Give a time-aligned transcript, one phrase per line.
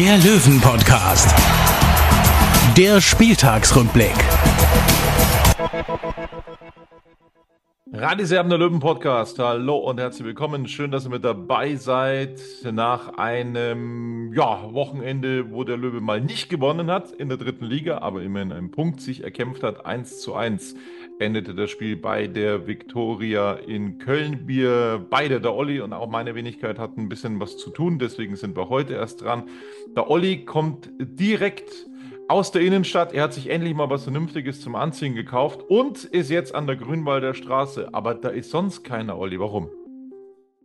[0.00, 1.28] der Löwen-Podcast.
[2.74, 4.14] Der Spieltagsrückblick.
[7.92, 9.38] Radiserben der Löwen Podcast.
[9.38, 10.66] Hallo und herzlich willkommen.
[10.68, 12.40] Schön, dass ihr mit dabei seid.
[12.72, 17.98] Nach einem ja, Wochenende, wo der Löwe mal nicht gewonnen hat in der dritten Liga,
[17.98, 19.84] aber immerhin einen Punkt sich erkämpft hat.
[19.84, 20.76] 1 zu 1
[21.20, 24.48] endete das Spiel bei der Viktoria in Köln.
[24.48, 27.98] Wir beide, der Olli und auch meine Wenigkeit, hatten ein bisschen was zu tun.
[27.98, 29.48] Deswegen sind wir heute erst dran.
[29.94, 31.86] Der Olli kommt direkt
[32.28, 33.12] aus der Innenstadt.
[33.12, 36.76] Er hat sich endlich mal was Vernünftiges zum Anziehen gekauft und ist jetzt an der
[36.76, 37.92] Grünwalder Straße.
[37.92, 39.38] Aber da ist sonst keiner, Olli.
[39.38, 39.68] Warum?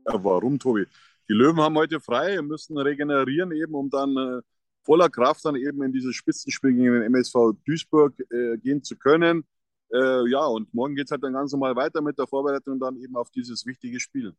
[0.07, 0.85] Ja, warum, Tobi?
[1.27, 4.41] Die Löwen haben heute frei, müssen regenerieren, eben um dann äh,
[4.83, 9.43] voller Kraft dann eben in dieses Spitzenspiel gegen den MSV Duisburg äh, gehen zu können.
[9.93, 12.97] Äh, ja, und morgen geht es halt dann ganz normal weiter mit der Vorbereitung dann
[12.97, 14.33] eben auf dieses wichtige Spiel.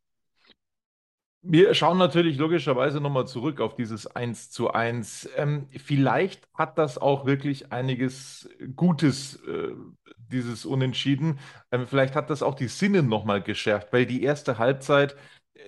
[1.49, 5.31] Wir schauen natürlich logischerweise nochmal zurück auf dieses 1 zu 1.
[5.37, 9.69] Ähm, vielleicht hat das auch wirklich einiges Gutes, äh,
[10.17, 11.39] dieses Unentschieden.
[11.71, 15.15] Ähm, vielleicht hat das auch die Sinne nochmal geschärft, weil die erste Halbzeit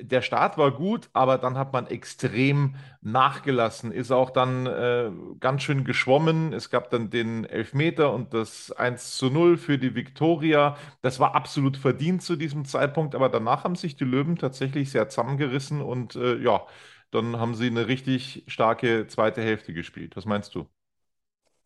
[0.01, 5.63] der Start war gut, aber dann hat man extrem nachgelassen, ist auch dann äh, ganz
[5.63, 6.53] schön geschwommen.
[6.53, 10.77] Es gab dann den Elfmeter und das 1 zu 0 für die Viktoria.
[11.03, 15.09] Das war absolut verdient zu diesem Zeitpunkt, aber danach haben sich die Löwen tatsächlich sehr
[15.09, 16.67] zusammengerissen und äh, ja,
[17.11, 20.17] dann haben sie eine richtig starke zweite Hälfte gespielt.
[20.17, 20.69] Was meinst du?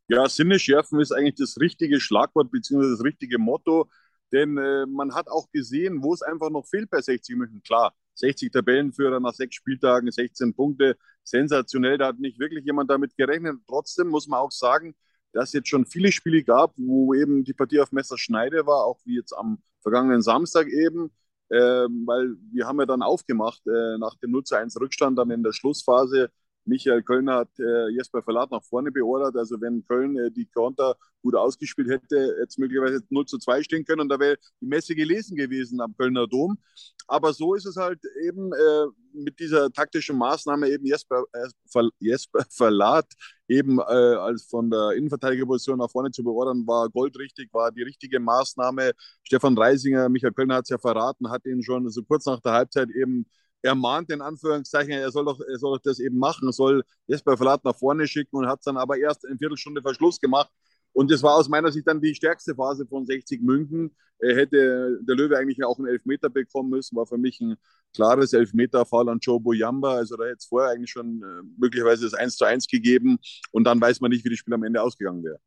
[0.09, 2.91] Ja, Sinne schärfen ist eigentlich das richtige Schlagwort bzw.
[2.91, 3.89] das richtige Motto.
[4.33, 7.63] Denn äh, man hat auch gesehen, wo es einfach noch fehlt bei 60 München.
[7.63, 11.99] Klar, 60 Tabellenführer nach sechs Spieltagen, 16 Punkte, sensationell.
[11.99, 13.57] Da hat nicht wirklich jemand damit gerechnet.
[13.67, 14.95] Trotzdem muss man auch sagen,
[15.33, 19.01] dass es jetzt schon viele Spiele gab, wo eben die Partie auf Messerschneide war, auch
[19.05, 21.11] wie jetzt am vergangenen Samstag eben.
[21.49, 21.59] Äh,
[22.07, 25.43] weil wir haben ja dann aufgemacht äh, nach dem 0 zu 1 Rückstand dann in
[25.43, 26.31] der Schlussphase
[26.65, 29.37] Michael Kölner hat äh, Jesper Verlat nach vorne beordert.
[29.37, 33.63] Also wenn Köln äh, die Konter gut ausgespielt hätte, hätte es möglicherweise 0 zu 2
[33.63, 36.59] stehen können und da wäre die Messe gelesen gewesen am Kölner Dom.
[37.07, 42.45] Aber so ist es halt eben äh, mit dieser taktischen Maßnahme eben Jesper, äh, Jesper
[42.49, 43.07] Verlat
[43.49, 48.21] eben äh, als von der Innenverteidigerposition nach vorne zu beordern, war goldrichtig, war die richtige
[48.21, 48.93] Maßnahme.
[49.25, 52.53] Stefan Reisinger, Michael Kölner hat es ja verraten, hat ihn schon so kurz nach der
[52.53, 53.27] Halbzeit eben
[53.63, 57.65] ermahnt, in Anführungszeichen, er soll doch, er soll doch das eben machen, soll Jesper Verlat
[57.65, 60.51] nach vorne schicken und hat es dann aber erst eine Viertelstunde Verschluss gemacht.
[60.93, 63.97] Und das war aus meiner Sicht dann die stärkste Phase von 60 München.
[64.19, 67.57] Er hätte der Löwe eigentlich auch einen Elfmeter bekommen müssen, war für mich ein
[67.95, 69.95] klares Elfmeter-Fall an Joe Boyamba.
[69.95, 73.19] Also da hätte es vorher eigentlich schon äh, möglicherweise das 1 zu 1 gegeben
[73.53, 75.39] und dann weiß man nicht, wie das Spiel am Ende ausgegangen wäre.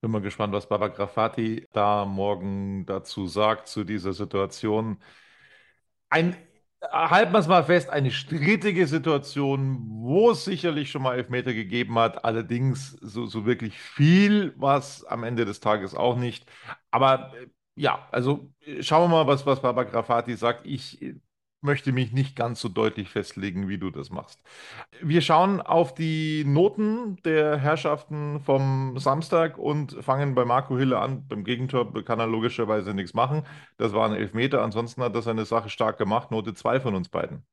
[0.00, 4.98] Bin mal gespannt, was Baba Grafati da morgen dazu sagt, zu dieser Situation.
[6.08, 6.36] Ein
[6.82, 11.98] halten wir es mal fest, eine strittige Situation, wo es sicherlich schon mal Elfmeter gegeben
[11.98, 16.46] hat, allerdings so, so wirklich viel war es am Ende des Tages auch nicht.
[16.90, 20.66] Aber äh, ja, also äh, schauen wir mal, was, was Baba Grafati sagt.
[20.66, 21.14] Ich äh,
[21.60, 24.40] möchte mich nicht ganz so deutlich festlegen, wie du das machst.
[25.00, 31.26] Wir schauen auf die Noten der Herrschaften vom Samstag und fangen bei Marco Hille an.
[31.28, 33.44] Beim Gegentor kann er logischerweise nichts machen.
[33.76, 34.62] Das war ein Elfmeter.
[34.62, 36.30] Ansonsten hat er seine Sache stark gemacht.
[36.30, 37.44] Note 2 von uns beiden.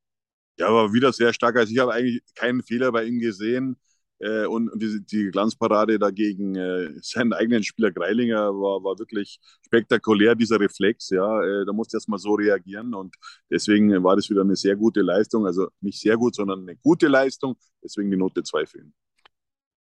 [0.57, 1.57] Ja, aber wieder sehr stark.
[1.57, 3.77] Also ich habe eigentlich keinen Fehler bei ihm gesehen.
[4.19, 10.35] Äh, und, die, die, Glanzparade dagegen äh, seinen eigenen Spieler Greilinger war, war wirklich spektakulär,
[10.35, 11.09] dieser Reflex.
[11.09, 13.15] Ja, äh, da musste erst mal so reagieren und
[13.49, 15.45] deswegen war das wieder eine sehr gute Leistung.
[15.45, 17.57] Also nicht sehr gut, sondern eine gute Leistung.
[17.83, 18.93] Deswegen die Note 2 für ihn.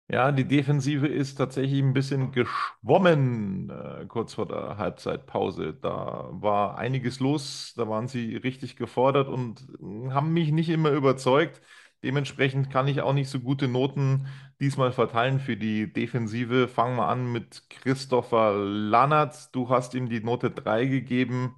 [0.08, 5.72] Ja, die Defensive ist tatsächlich ein bisschen geschwommen äh, kurz vor der Halbzeitpause.
[5.72, 9.66] Da war einiges los, da waren sie richtig gefordert und
[10.10, 11.62] haben mich nicht immer überzeugt.
[12.02, 14.26] Dementsprechend kann ich auch nicht so gute Noten
[14.60, 16.68] diesmal verteilen für die Defensive.
[16.68, 19.54] Fangen wir an mit Christopher Lannert.
[19.54, 21.54] Du hast ihm die Note 3 gegeben.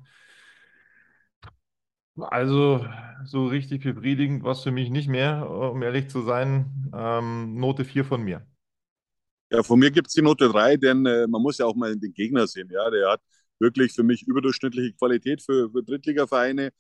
[2.17, 2.85] Also
[3.25, 6.91] so richtig befriedigend war es für mich nicht mehr, um ehrlich zu sein.
[6.95, 8.47] Ähm, Note 4 von mir.
[9.51, 11.97] Ja, von mir gibt es die Note 3, denn äh, man muss ja auch mal
[11.97, 12.69] den Gegner sehen.
[12.71, 13.21] Ja, der hat
[13.59, 16.67] wirklich für mich überdurchschnittliche Qualität für, für Drittligavereine.
[16.67, 16.71] Äh,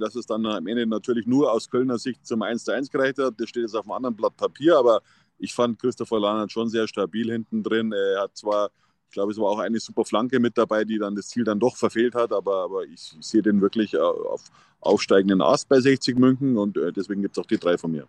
[0.00, 3.18] dass es dann am Ende natürlich nur aus Kölner Sicht zum 1 zu 1 gereicht
[3.18, 3.34] hat.
[3.38, 5.02] Das steht jetzt auf einem anderen Blatt Papier, aber
[5.38, 7.92] Ich fand Christopher Lahnert schon sehr stabil hinten drin.
[7.92, 8.70] Er hat zwar,
[9.08, 11.60] ich glaube, es war auch eine super Flanke mit dabei, die dann das Ziel dann
[11.60, 14.44] doch verfehlt hat, aber, aber ich, ich sehe den wirklich äh, auf
[14.80, 18.06] aufsteigenden Ast bei 60 München und äh, deswegen gibt es auch die drei von mir.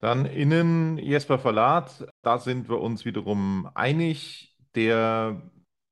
[0.00, 4.56] Dann innen Jesper Verlat, da sind wir uns wiederum einig.
[4.74, 5.42] Der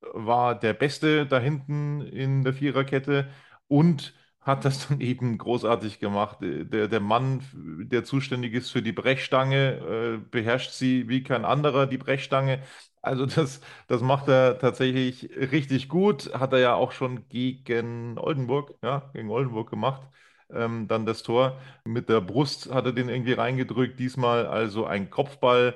[0.00, 3.28] war der Beste da hinten in der Viererkette
[3.66, 4.14] und
[4.48, 6.38] hat das dann eben großartig gemacht.
[6.40, 11.86] Der, der Mann, der zuständig ist für die Brechstange, äh, beherrscht sie wie kein anderer,
[11.86, 12.62] die Brechstange.
[13.02, 16.32] Also das, das macht er tatsächlich richtig gut.
[16.34, 20.02] Hat er ja auch schon gegen Oldenburg, ja, gegen Oldenburg gemacht.
[20.50, 23.98] Ähm, dann das Tor mit der Brust hat er den irgendwie reingedrückt.
[24.00, 25.74] Diesmal also ein Kopfball.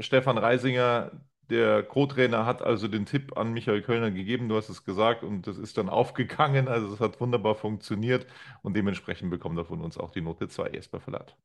[0.00, 1.12] Stefan Reisinger,
[1.50, 5.46] der Co-Trainer hat also den Tipp an Michael Kölner gegeben, du hast es gesagt, und
[5.46, 6.68] das ist dann aufgegangen.
[6.68, 8.26] Also es hat wunderbar funktioniert
[8.62, 11.36] und dementsprechend bekommt er von uns auch die Note 2 Jesper Verlat.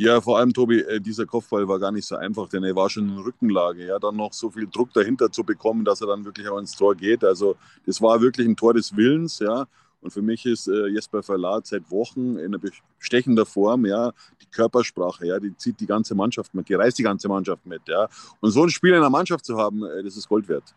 [0.00, 2.88] Ja, vor allem, Tobi, äh, dieser Kopfball war gar nicht so einfach, denn er war
[2.88, 3.84] schon in Rückenlage.
[3.84, 6.76] Ja, dann noch so viel Druck dahinter zu bekommen, dass er dann wirklich auch ins
[6.76, 7.24] Tor geht.
[7.24, 9.40] Also, das war wirklich ein Tor des Willens.
[9.40, 9.66] Ja,
[10.00, 14.46] und für mich ist äh, Jesper Verlat seit Wochen in einer bestechender Form, ja, die
[14.46, 18.08] Körpersprache, ja, die zieht die ganze Mannschaft mit, die reißt die ganze Mannschaft mit, ja.
[18.40, 20.74] Und so ein Spiel in der Mannschaft zu haben, äh, das ist Gold wert.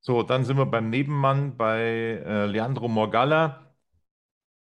[0.00, 1.80] So, dann sind wir beim Nebenmann bei
[2.24, 3.74] äh, Leandro Morgalla.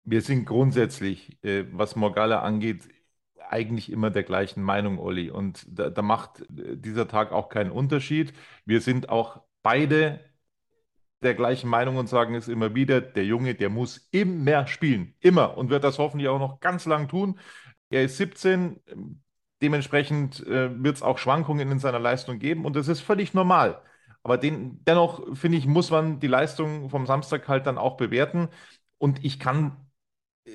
[0.03, 2.89] Wir sind grundsätzlich, äh, was Morgalla angeht,
[3.49, 5.29] eigentlich immer der gleichen Meinung, Olli.
[5.31, 8.33] Und da, da macht äh, dieser Tag auch keinen Unterschied.
[8.65, 10.19] Wir sind auch beide
[11.24, 15.57] der gleichen Meinung und sagen es immer wieder, der Junge, der muss immer spielen, immer
[15.57, 17.39] und wird das hoffentlich auch noch ganz lang tun.
[17.89, 18.80] Er ist 17,
[19.62, 23.81] dementsprechend äh, wird es auch Schwankungen in seiner Leistung geben und das ist völlig normal.
[24.24, 28.50] Aber den, dennoch, finde ich, muss man die Leistung vom Samstag halt dann auch bewerten
[28.98, 29.77] und ich kann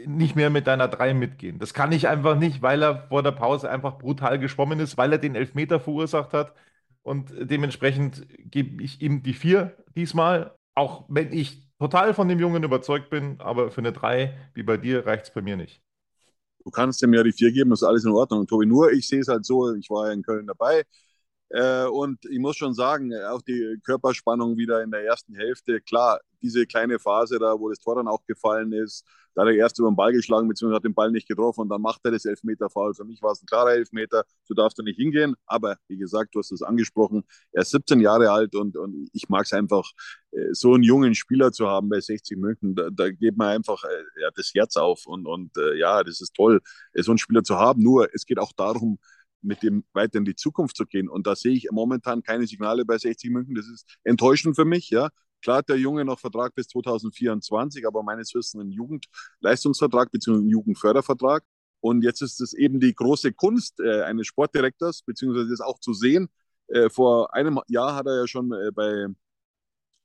[0.07, 1.59] nicht mehr mit deiner 3 mitgehen.
[1.59, 5.13] Das kann ich einfach nicht, weil er vor der Pause einfach brutal geschwommen ist, weil
[5.13, 6.55] er den Elfmeter verursacht hat.
[7.05, 12.63] Und dementsprechend gebe ich ihm die vier diesmal, auch wenn ich total von dem Jungen
[12.65, 15.83] überzeugt bin, aber für eine drei wie bei dir reicht es bei mir nicht.
[16.65, 18.47] Du kannst ihm ja die vier geben, das ist alles in Ordnung.
[18.47, 20.85] Tobi, nur ich sehe es halt so, ich war ja in Köln dabei.
[21.51, 26.21] Äh, und ich muss schon sagen, auch die Körperspannung wieder in der ersten Hälfte, klar,
[26.45, 29.05] diese kleine Phase da, wo das Tor dann auch gefallen ist,
[29.35, 31.69] da hat er erst über den Ball geschlagen, beziehungsweise hat den Ball nicht getroffen und
[31.69, 32.95] dann macht er das Elfmeter-Foul.
[32.95, 35.35] Für mich war es ein klarer Elfmeter, so darfst du nicht hingehen.
[35.47, 39.29] Aber wie gesagt, du hast es angesprochen, er ist 17 Jahre alt und, und ich
[39.29, 39.91] mag es einfach,
[40.31, 42.77] äh, so einen jungen Spieler zu haben bei 60 München.
[42.77, 46.21] Da, da geht man einfach äh, ja, das Herz auf und, und äh, ja, das
[46.21, 46.61] ist toll,
[46.95, 47.83] so einen Spieler zu haben.
[47.83, 48.99] Nur es geht auch darum,
[49.43, 51.09] mit dem weiter in die Zukunft zu gehen.
[51.09, 53.55] Und da sehe ich momentan keine Signale bei 60 München.
[53.55, 54.91] Das ist enttäuschend für mich.
[54.91, 55.11] Ja,
[55.45, 60.39] Klar hat der Junge noch Vertrag bis 2024, aber meines Wissens ein Jugendleistungsvertrag bzw.
[60.39, 61.45] ein Jugendfördervertrag.
[61.81, 65.93] Und jetzt ist es eben die große Kunst äh, eines Sportdirektors, beziehungsweise das auch zu
[65.93, 66.31] sehen.
[66.69, 69.07] Äh, vor einem Jahr hat er ja schon äh, bei,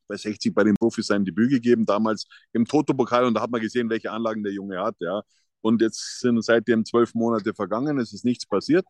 [0.09, 3.23] bei 60 bei den Profis sein Debüt gegeben, damals im Toto-Pokal.
[3.23, 4.97] Und da hat man gesehen, welche Anlagen der Junge hat.
[4.99, 5.21] Ja.
[5.61, 8.85] Und jetzt sind seitdem zwölf Monate vergangen, es ist nichts passiert.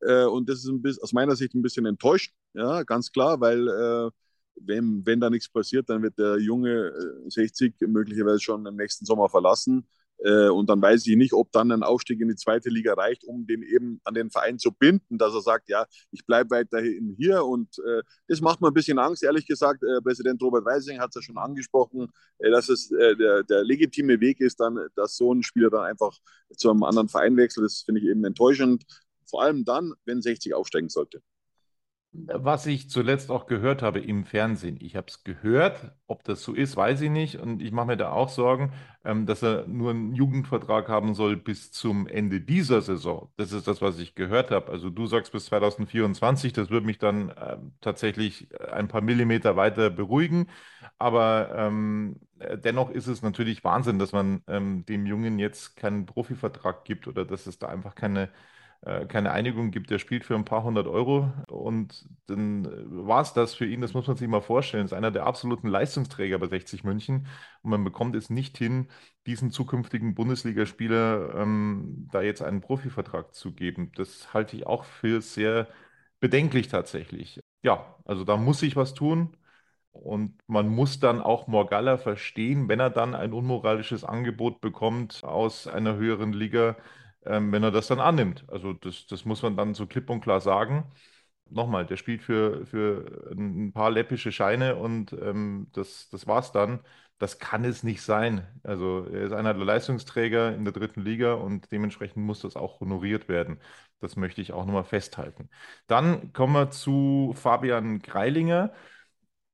[0.00, 3.68] Äh, und das ist bisschen, aus meiner Sicht ein bisschen enttäuscht, ja, ganz klar, weil
[3.68, 4.10] äh,
[4.54, 6.92] wenn, wenn da nichts passiert, dann wird der junge
[7.28, 9.86] 60 äh, möglicherweise schon im nächsten Sommer verlassen.
[10.24, 13.24] Äh, und dann weiß ich nicht, ob dann ein Aufstieg in die zweite Liga reicht,
[13.24, 17.14] um den eben an den Verein zu binden, dass er sagt, ja, ich bleibe weiterhin
[17.18, 17.44] hier.
[17.44, 19.82] Und äh, das macht mir ein bisschen Angst, ehrlich gesagt.
[19.82, 23.64] Äh, Präsident Robert Reising hat es ja schon angesprochen, äh, dass es äh, der, der
[23.64, 26.16] legitime Weg ist, dann, dass so ein Spieler dann einfach
[26.56, 27.64] zu einem anderen Verein wechselt.
[27.64, 28.84] Das finde ich eben enttäuschend.
[29.26, 31.22] Vor allem dann, wenn 60 aufsteigen sollte.
[32.14, 36.52] Was ich zuletzt auch gehört habe im Fernsehen, ich habe es gehört, ob das so
[36.52, 37.36] ist, weiß ich nicht.
[37.36, 41.36] Und ich mache mir da auch Sorgen, ähm, dass er nur einen Jugendvertrag haben soll
[41.38, 43.32] bis zum Ende dieser Saison.
[43.38, 44.70] Das ist das, was ich gehört habe.
[44.70, 49.88] Also du sagst bis 2024, das würde mich dann ähm, tatsächlich ein paar Millimeter weiter
[49.88, 50.48] beruhigen.
[50.98, 52.20] Aber ähm,
[52.62, 57.24] dennoch ist es natürlich Wahnsinn, dass man ähm, dem Jungen jetzt keinen Profivertrag gibt oder
[57.24, 58.28] dass es da einfach keine äh,
[59.06, 62.68] keine Einigung gibt, der spielt für ein paar hundert Euro und dann äh,
[63.06, 65.68] war es das für ihn, das muss man sich mal vorstellen, ist einer der absoluten
[65.68, 67.26] Leistungsträger bei 60 München
[67.62, 68.88] und man bekommt es nicht hin,
[69.26, 73.92] diesen zukünftigen Bundesligaspieler ähm, da jetzt einen Profivertrag zu geben.
[73.94, 75.68] Das halte ich auch für sehr
[76.20, 77.40] bedenklich tatsächlich.
[77.62, 79.36] Ja, also da muss sich was tun.
[79.92, 85.66] Und man muss dann auch Morgalla verstehen, wenn er dann ein unmoralisches Angebot bekommt aus
[85.66, 86.76] einer höheren Liga,
[87.26, 88.44] ähm, wenn er das dann annimmt.
[88.48, 90.84] Also das, das muss man dann so klipp und klar sagen.
[91.50, 96.80] nochmal, der spielt für, für ein paar läppische Scheine und ähm, das, das war's dann.
[97.18, 98.46] Das kann es nicht sein.
[98.64, 102.80] Also er ist einer der Leistungsträger in der dritten Liga und dementsprechend muss das auch
[102.80, 103.60] honoriert werden.
[104.00, 105.48] Das möchte ich auch nochmal festhalten.
[105.86, 108.72] Dann kommen wir zu Fabian Greilinger,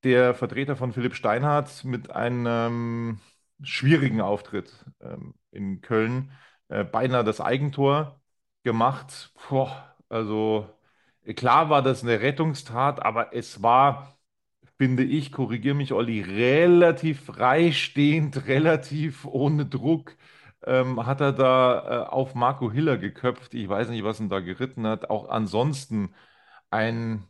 [0.05, 3.21] der Vertreter von Philipp Steinhardt mit einem
[3.63, 6.33] schwierigen Auftritt ähm, in Köln.
[6.69, 8.21] Äh, beinahe das Eigentor
[8.65, 9.33] gemacht.
[9.49, 10.69] Boah, also
[11.37, 14.19] klar war das eine Rettungstat, aber es war,
[14.79, 20.17] finde ich, korrigiere mich, Olli, relativ freistehend, relativ ohne Druck.
[20.65, 23.55] Ähm, hat er da äh, auf Marco Hiller geköpft.
[23.55, 25.09] Ich weiß nicht, was ihn da geritten hat.
[25.11, 26.15] Auch ansonsten
[26.71, 27.25] ein,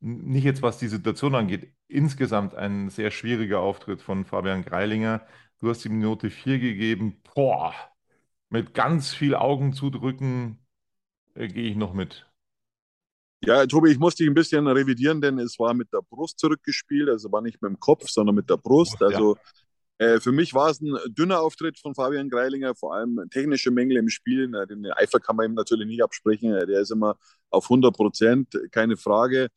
[0.00, 5.26] nicht jetzt was die Situation angeht, insgesamt ein sehr schwieriger Auftritt von Fabian Greilinger.
[5.60, 7.20] Du hast die Minute 4 gegeben.
[7.34, 7.74] Boah,
[8.50, 10.58] mit ganz viel Augen zudrücken
[11.34, 12.26] äh, gehe ich noch mit.
[13.42, 17.08] Ja, Tobi, ich musste dich ein bisschen revidieren, denn es war mit der Brust zurückgespielt,
[17.08, 19.02] also war nicht mit dem Kopf, sondern mit der Brust.
[19.02, 19.38] Also
[19.96, 23.96] äh, für mich war es ein dünner Auftritt von Fabian Greilinger, vor allem technische Mängel
[23.96, 24.48] im Spiel.
[24.48, 27.16] Na, den Eifer kann man ihm natürlich nicht absprechen, der ist immer
[27.48, 29.48] auf 100 Prozent, keine Frage.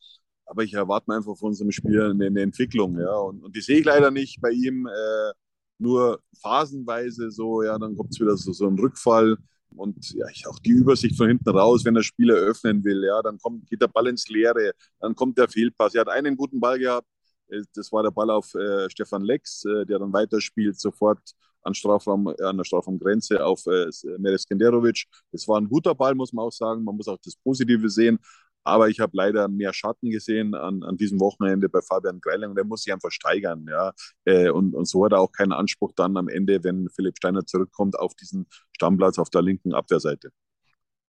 [0.46, 3.14] Aber ich erwarte mir einfach von unserem Spiel eine, eine Entwicklung, ja.
[3.16, 5.32] Und, und, die sehe ich leider nicht bei ihm, äh,
[5.78, 9.36] nur phasenweise so, ja, dann kommt es wieder so, so ein Rückfall
[9.76, 13.38] und ja, auch die Übersicht von hinten raus, wenn der Spieler öffnen will, ja, dann
[13.38, 15.94] kommt, geht der Ball ins Leere, dann kommt der Fehlpass.
[15.94, 17.08] Er hat einen guten Ball gehabt,
[17.48, 21.20] äh, das war der Ball auf äh, Stefan Lex, äh, der dann weiterspielt, sofort
[21.62, 23.88] an, Strafraum, äh, an der Strafraumgrenze auf äh,
[24.18, 25.04] Meres Kenderovic.
[25.32, 26.84] Das war ein guter Ball, muss man auch sagen.
[26.84, 28.18] Man muss auch das Positive sehen.
[28.64, 32.54] Aber ich habe leider mehr Schatten gesehen an, an diesem Wochenende bei Fabian Greiling.
[32.54, 33.66] Der muss sich einfach steigern.
[33.68, 33.92] Ja?
[34.24, 37.44] Äh, und, und so hat er auch keinen Anspruch dann am Ende, wenn Philipp Steiner
[37.46, 40.30] zurückkommt, auf diesen Stammplatz auf der linken Abwehrseite.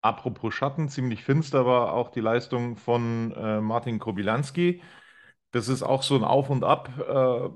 [0.01, 4.81] Apropos Schatten, ziemlich finster war auch die Leistung von äh, Martin Kobilanski.
[5.51, 6.89] Das ist auch so ein Auf und Ab.
[6.99, 7.49] Äh,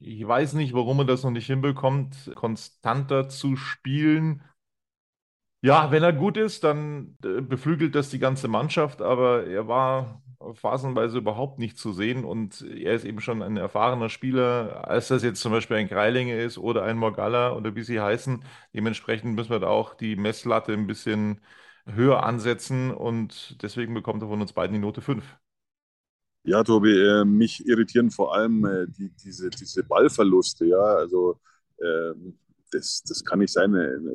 [0.00, 4.42] ich weiß nicht, warum er das noch nicht hinbekommt, konstanter zu spielen.
[5.64, 10.22] Ja, wenn er gut ist, dann äh, beflügelt das die ganze Mannschaft, aber er war
[10.52, 15.22] phasenweise überhaupt nicht zu sehen und er ist eben schon ein erfahrener Spieler, als das
[15.22, 18.44] jetzt zum Beispiel ein Greilinger ist oder ein Morgalla oder wie sie heißen.
[18.74, 21.40] Dementsprechend müssen wir da auch die Messlatte ein bisschen
[21.86, 25.24] höher ansetzen und deswegen bekommt er von uns beiden die Note 5.
[26.42, 31.40] Ja, Tobi, äh, mich irritieren vor allem äh, die, diese, diese Ballverluste, ja, also
[31.78, 32.12] äh,
[32.74, 33.72] das, das kann nicht sein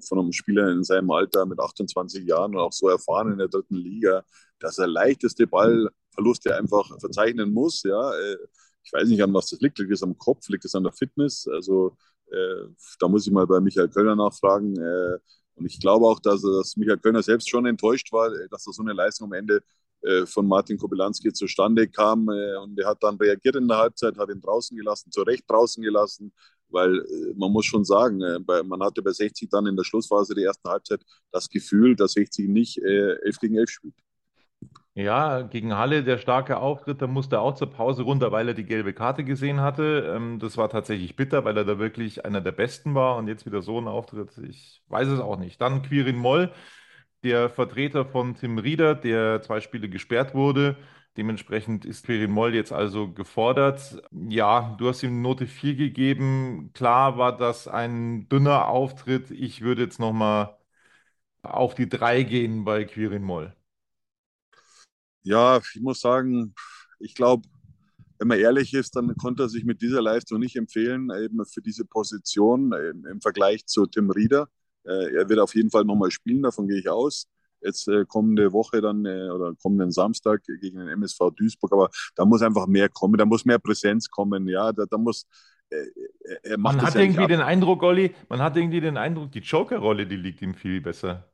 [0.07, 3.47] von einem Spieler in seinem Alter mit 28 Jahren und auch so erfahren in der
[3.47, 4.23] dritten Liga,
[4.59, 7.83] dass er leichteste Ballverluste einfach verzeichnen muss.
[7.83, 8.37] Ja, äh,
[8.83, 9.79] ich weiß nicht, an was das liegt.
[9.79, 10.47] Liegt es am Kopf?
[10.49, 11.47] Liegt es an der Fitness?
[11.47, 11.95] Also
[12.31, 12.65] äh,
[12.99, 14.75] da muss ich mal bei Michael Kölner nachfragen.
[14.75, 15.17] Äh,
[15.55, 18.73] und ich glaube auch, dass, dass Michael Kölner selbst schon enttäuscht war, äh, dass er
[18.73, 19.61] so eine Leistung am Ende
[20.01, 22.27] äh, von Martin Kobylanski zustande kam.
[22.27, 25.83] und er hat dann reagiert in der Halbzeit, hat ihn draußen gelassen, zu Recht draußen
[25.83, 26.31] gelassen,
[26.71, 30.35] weil äh, man muss schon sagen, äh, man hatte bei 60 dann in der Schlussphase
[30.35, 33.95] der ersten Halbzeit das Gefühl, dass 60 nicht äh, 11 gegen 11 spielt.
[34.95, 38.53] Ja, gegen Halle der starke Auftritt, da musste er auch zur Pause runter, weil er
[38.53, 40.13] die gelbe Karte gesehen hatte.
[40.13, 43.45] Ähm, das war tatsächlich bitter, weil er da wirklich einer der Besten war und jetzt
[43.45, 44.37] wieder so ein Auftritt.
[44.39, 45.61] Ich weiß es auch nicht.
[45.61, 46.51] Dann Quirin Moll,
[47.23, 50.77] der Vertreter von Tim Rieder, der zwei Spiele gesperrt wurde.
[51.17, 54.01] Dementsprechend ist Quirin Moll jetzt also gefordert.
[54.11, 56.71] Ja, du hast ihm Note 4 gegeben.
[56.73, 59.31] Klar war das ein dünner Auftritt.
[59.31, 60.57] Ich würde jetzt nochmal
[61.43, 63.55] auf die 3 gehen bei Quirin Moll.
[65.23, 66.53] Ja, ich muss sagen,
[66.99, 67.47] ich glaube,
[68.19, 71.61] wenn man ehrlich ist, dann konnte er sich mit dieser Leistung nicht empfehlen, eben für
[71.61, 74.49] diese Position im Vergleich zu Tim Rieder.
[74.85, 77.27] Äh, er wird auf jeden Fall nochmal spielen, davon gehe ich aus
[77.61, 81.73] jetzt äh, kommende Woche dann äh, oder kommenden Samstag gegen den MSV Duisburg.
[81.73, 84.47] Aber da muss einfach mehr kommen, da muss mehr Präsenz kommen.
[84.47, 85.27] Ja, da, da muss.
[85.69, 90.07] Äh, man hat ja irgendwie den Eindruck, Olli, man hat irgendwie den Eindruck, die Joker-Rolle,
[90.07, 91.29] die liegt ihm viel besser.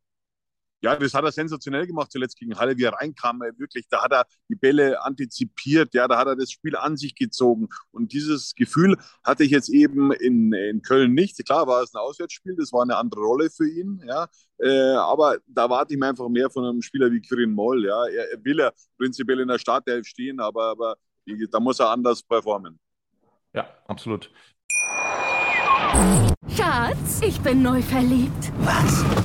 [0.86, 3.40] Ja, das hat er sensationell gemacht zuletzt gegen Halle, wie er reinkam.
[3.58, 7.16] Wirklich, da hat er die Bälle antizipiert, ja, da hat er das Spiel an sich
[7.16, 7.70] gezogen.
[7.90, 11.44] Und dieses Gefühl hatte ich jetzt eben in, in Köln nicht.
[11.44, 14.28] Klar war es ein Auswärtsspiel, das war eine andere Rolle für ihn, ja.
[14.60, 18.06] Äh, aber da warte ich mir einfach mehr von einem Spieler wie Kirin Moll, ja.
[18.06, 20.98] Er, er will ja prinzipiell in der Startelf stehen, aber, aber
[21.50, 22.80] da muss er anders performen.
[23.54, 24.30] Ja, absolut.
[26.56, 28.52] Schatz, ich bin neu verliebt.
[28.60, 29.25] Was?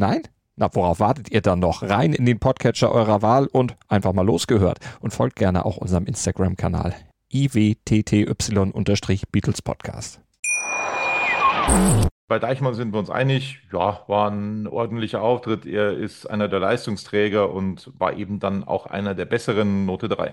[0.00, 0.22] Nein?
[0.56, 1.82] Na, worauf wartet ihr dann noch?
[1.82, 4.78] Rein in den Podcatcher eurer Wahl und einfach mal losgehört.
[5.00, 6.94] Und folgt gerne auch unserem Instagram-Kanal
[7.30, 10.22] iwtty-Beatles Podcast.
[12.28, 15.66] Bei Deichmann sind wir uns einig, ja, war ein ordentlicher Auftritt.
[15.66, 20.32] Er ist einer der Leistungsträger und war eben dann auch einer der besseren Note 3.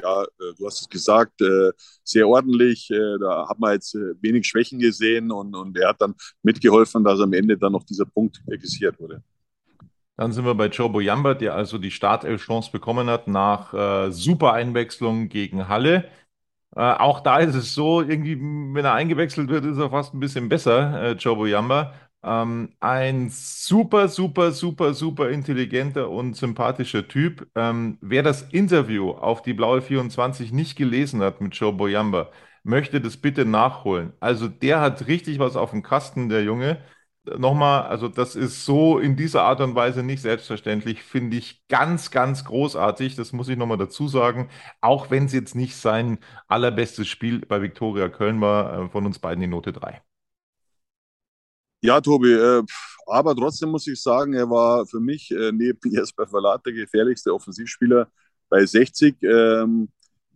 [0.00, 1.70] Ja, äh, du hast es gesagt, äh,
[2.04, 2.90] sehr ordentlich.
[2.90, 7.20] Äh, da hat man jetzt wenig Schwächen gesehen und, und er hat dann mitgeholfen, dass
[7.20, 9.22] am Ende dann noch dieser Punkt gesichert wurde.
[10.16, 14.52] Dann sind wir bei Joe Boyamba, der also die Startelf-Chance bekommen hat nach äh, super
[14.52, 16.08] Einwechslung gegen Halle.
[16.76, 20.20] Äh, auch da ist es so, irgendwie, wenn er eingewechselt wird, ist er fast ein
[20.20, 21.94] bisschen besser, äh, Joe Boyamba.
[22.24, 27.48] Ähm, ein super, super, super, super intelligenter und sympathischer Typ.
[27.56, 32.30] Ähm, wer das Interview auf die Blaue 24 nicht gelesen hat mit Joe Boyamba,
[32.62, 34.12] möchte das bitte nachholen.
[34.20, 36.78] Also der hat richtig was auf dem Kasten, der Junge
[37.38, 42.10] nochmal, also das ist so in dieser Art und Weise nicht selbstverständlich, finde ich ganz,
[42.10, 43.14] ganz großartig.
[43.16, 44.48] Das muss ich nochmal dazu sagen,
[44.80, 49.18] auch wenn es jetzt nicht sein allerbestes Spiel bei Viktoria Köln war, äh, von uns
[49.18, 50.02] beiden die Note 3.
[51.82, 52.62] Ja, Tobi, äh,
[53.06, 57.34] aber trotzdem muss ich sagen, er war für mich äh, neben Jesper Verlat der gefährlichste
[57.34, 58.08] Offensivspieler
[58.48, 59.16] bei 60.
[59.22, 59.88] Ähm,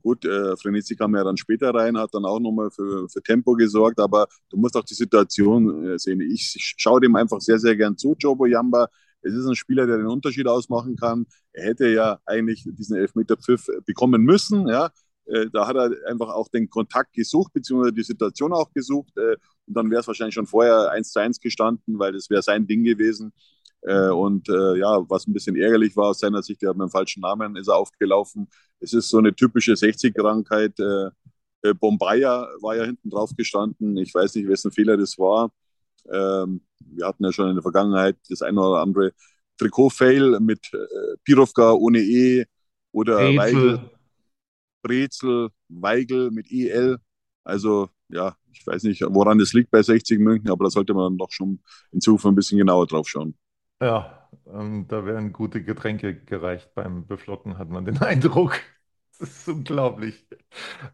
[0.02, 3.54] Gut, äh, Frenetzi kam ja dann später rein, hat dann auch nochmal für, für Tempo
[3.54, 6.20] gesorgt, aber du musst auch die Situation äh, sehen.
[6.20, 8.86] Ich schaue dem einfach sehr, sehr gern zu, Joe Boyamba.
[9.22, 11.26] Es ist ein Spieler, der den Unterschied ausmachen kann.
[11.52, 14.90] Er hätte ja eigentlich diesen Elfmeter-Pfiff bekommen müssen, ja.
[15.24, 19.12] Äh, da hat er einfach auch den Kontakt gesucht, beziehungsweise die Situation auch gesucht.
[19.66, 22.66] Und dann wäre es wahrscheinlich schon vorher 1 zu 1 gestanden, weil das wäre sein
[22.66, 23.32] Ding gewesen.
[23.82, 26.88] Äh, und äh, ja, was ein bisschen ärgerlich war aus seiner Sicht, der hat mit
[26.88, 28.48] dem falschen Namen ist er aufgelaufen.
[28.80, 30.78] Es ist so eine typische 60-Krankheit.
[30.80, 31.10] Äh,
[31.62, 33.96] äh, Bombaya war ja hinten drauf gestanden.
[33.96, 35.50] Ich weiß nicht, wessen Fehler das war.
[36.12, 39.12] Ähm, wir hatten ja schon in der Vergangenheit das eine oder andere
[39.58, 42.44] Trikot-Fail mit äh, Pirovka ohne E
[42.92, 43.38] oder Brezel.
[43.38, 43.90] Weigel,
[44.82, 46.98] Brezel, Weigel mit EL.
[47.44, 51.16] Also ja, ich weiß nicht, woran das liegt bei 60 München, aber da sollte man
[51.18, 51.60] doch schon
[51.92, 53.36] in Zukunft ein bisschen genauer drauf schauen.
[53.80, 58.58] Ja, ähm, da werden gute Getränke gereicht beim Beflocken, hat man den Eindruck.
[59.18, 60.26] Das ist unglaublich.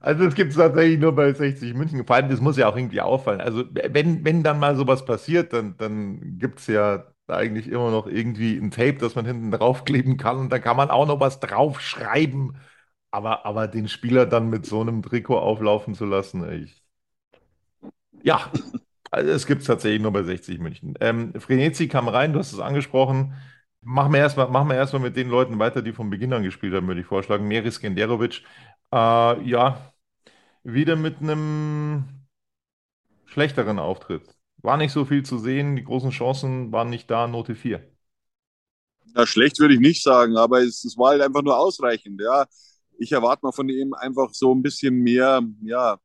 [0.01, 2.07] Also es gibt es tatsächlich nur bei 60 München.
[2.07, 3.40] Vor allem, das muss ja auch irgendwie auffallen.
[3.40, 8.07] Also wenn, wenn dann mal sowas passiert, dann, dann gibt es ja eigentlich immer noch
[8.07, 11.40] irgendwie ein Tape, das man hinten draufkleben kann und da kann man auch noch was
[11.40, 12.57] draufschreiben.
[13.11, 16.82] Aber, aber den Spieler dann mit so einem Trikot auflaufen zu lassen, ich,
[18.23, 18.51] ja,
[19.11, 20.95] also es gibt es tatsächlich nur bei 60 München.
[21.01, 23.35] Ähm, Frenetzi kam rein, du hast es angesprochen.
[23.83, 26.75] Machen wir erstmal machen wir erstmal mit den Leuten weiter, die von Beginn an gespielt
[26.75, 27.49] haben, würde ich vorschlagen.
[27.49, 28.43] Meris Genderovic,
[28.93, 29.93] äh, ja,
[30.65, 32.05] wieder mit einem
[33.27, 34.23] schlechteren Auftritt.
[34.59, 37.83] War nicht so viel zu sehen, die großen Chancen waren nicht da, Note 4.
[39.15, 42.21] Ja, schlecht würde ich nicht sagen, aber es, es war halt einfach nur ausreichend.
[42.21, 42.47] Ja.
[42.99, 45.99] Ich erwarte mal von ihm einfach so ein bisschen mehr, ja,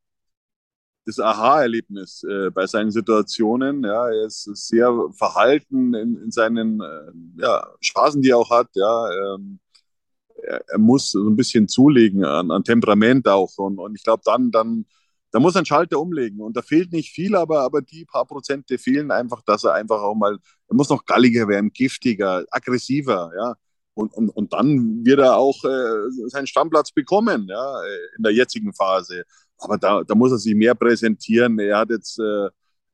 [1.07, 3.83] das Aha-Erlebnis äh, bei seinen Situationen.
[3.83, 8.67] Ja, er ist sehr verhalten in, in seinen äh, ja, Phasen, die er auch hat.
[8.75, 9.59] Ja, ähm,
[10.43, 13.57] er, er, muss so ein bisschen zulegen an, an Temperament auch.
[13.57, 14.85] Und, und ich glaube, dann, dann,
[15.31, 16.41] da muss ein Schalter umlegen.
[16.41, 20.01] Und da fehlt nicht viel, aber, aber die paar Prozente fehlen einfach, dass er einfach
[20.01, 23.31] auch mal, er muss noch galliger werden, giftiger, aggressiver.
[23.37, 23.55] Ja,
[23.93, 27.81] und, und, und dann wird er auch äh, seinen Stammplatz bekommen, ja,
[28.17, 29.23] in der jetzigen Phase.
[29.59, 31.57] Aber da, da muss er sich mehr präsentieren.
[31.59, 32.49] Er hat jetzt äh,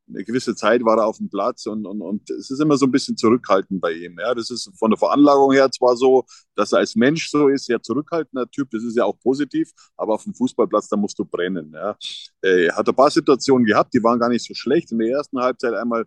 [0.07, 2.85] eine gewisse Zeit war er auf dem Platz und, und, und es ist immer so
[2.85, 4.17] ein bisschen zurückhaltend bei ihm.
[4.19, 7.65] Ja, das ist von der Veranlagung her zwar so, dass er als Mensch so ist,
[7.65, 11.25] sehr zurückhaltender Typ, das ist ja auch positiv, aber auf dem Fußballplatz, da musst du
[11.25, 11.71] brennen.
[11.73, 11.97] Ja.
[12.41, 14.91] Äh, er hat ein paar Situationen gehabt, die waren gar nicht so schlecht.
[14.91, 16.05] In der ersten Halbzeit einmal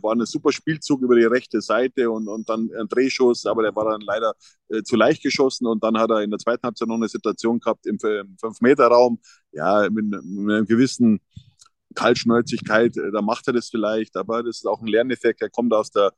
[0.00, 3.74] war ein super Spielzug über die rechte Seite und, und dann ein Drehschuss, aber der
[3.74, 4.34] war dann leider
[4.68, 7.60] äh, zu leicht geschossen und dann hat er in der zweiten Halbzeit noch eine Situation
[7.60, 9.20] gehabt im, im 5-Meter-Raum,
[9.52, 11.20] ja, mit, mit einem gewissen
[11.94, 15.72] Kaltschnäuzigkeit, äh, da macht er das vielleicht, aber das ist auch ein Lerneffekt, er kommt
[15.72, 16.12] aus der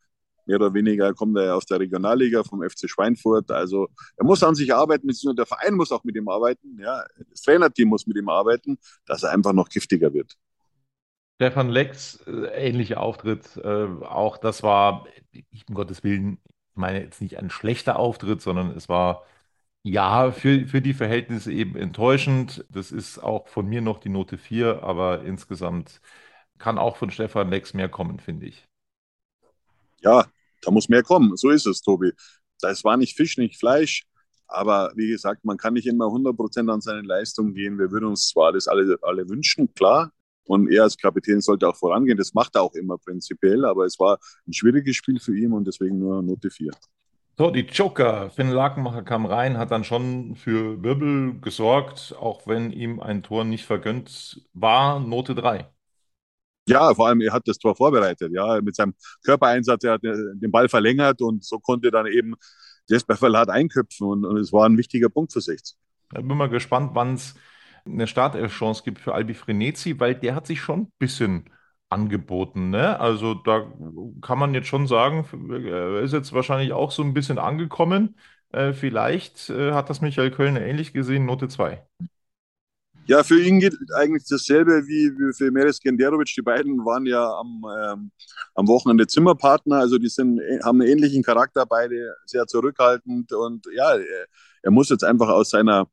[0.47, 3.51] mehr oder weniger kommt er aus der Regionalliga vom FC Schweinfurt.
[3.51, 7.43] Also er muss an sich arbeiten, der Verein muss auch mit ihm arbeiten, ja, das
[7.43, 10.37] Trainerteam muss mit ihm arbeiten, dass er einfach noch giftiger wird.
[11.45, 13.59] Stefan Lex, äh, ähnlicher Auftritt.
[13.59, 16.39] Äh, auch das war, ich, um Gottes Willen,
[16.71, 19.27] ich meine jetzt nicht ein schlechter Auftritt, sondern es war
[19.83, 22.65] ja für, für die Verhältnisse eben enttäuschend.
[22.71, 26.01] Das ist auch von mir noch die Note 4, aber insgesamt
[26.57, 28.65] kann auch von Stefan Lex mehr kommen, finde ich.
[30.01, 30.25] Ja,
[30.63, 31.37] da muss mehr kommen.
[31.37, 32.13] So ist es, Tobi.
[32.63, 34.07] Das war nicht Fisch, nicht Fleisch.
[34.47, 37.79] Aber wie gesagt, man kann nicht immer 100% an seine Leistung gehen.
[37.79, 40.11] Wir würden uns zwar das alle, alle wünschen, klar.
[40.47, 42.19] Und er als Kapitän sollte auch vorangehen.
[42.19, 43.65] Das macht er auch immer prinzipiell.
[43.65, 46.71] Aber es war ein schwieriges Spiel für ihn und deswegen nur Note 4.
[47.37, 48.31] So, die Joker.
[48.31, 53.45] Finn Lakenmacher kam rein, hat dann schon für Wirbel gesorgt, auch wenn ihm ein Tor
[53.45, 55.01] nicht vergönnt war.
[55.01, 55.67] Note 3.
[56.67, 58.33] Ja, vor allem, er hat das Tor vorbereitet.
[58.33, 62.35] Ja, mit seinem Körpereinsatz, er hat den Ball verlängert und so konnte dann eben
[62.89, 65.77] Jesper Verlat einköpfen und, und es war ein wichtiger Punkt für 60.
[66.11, 67.35] Da bin mal gespannt, wann es
[67.87, 71.51] eine Startelf-Chance gibt für Albi Frenetzi, weil der hat sich schon ein bisschen
[71.91, 72.71] angeboten.
[72.71, 72.99] Ne?
[72.99, 73.73] Also da
[74.23, 75.27] kann man jetzt schon sagen,
[75.67, 78.17] er ist jetzt wahrscheinlich auch so ein bisschen angekommen.
[78.53, 81.83] Äh, vielleicht äh, hat das Michael Kölner ähnlich gesehen, Note 2.
[83.07, 86.33] Ja, für ihn geht eigentlich dasselbe wie, für Meres Genderovic.
[86.35, 88.11] Die beiden waren ja am, ähm,
[88.55, 93.95] am Wochenende Zimmerpartner, also die sind, haben einen ähnlichen Charakter, beide sehr zurückhaltend und ja,
[94.63, 95.87] er muss jetzt einfach aus seiner,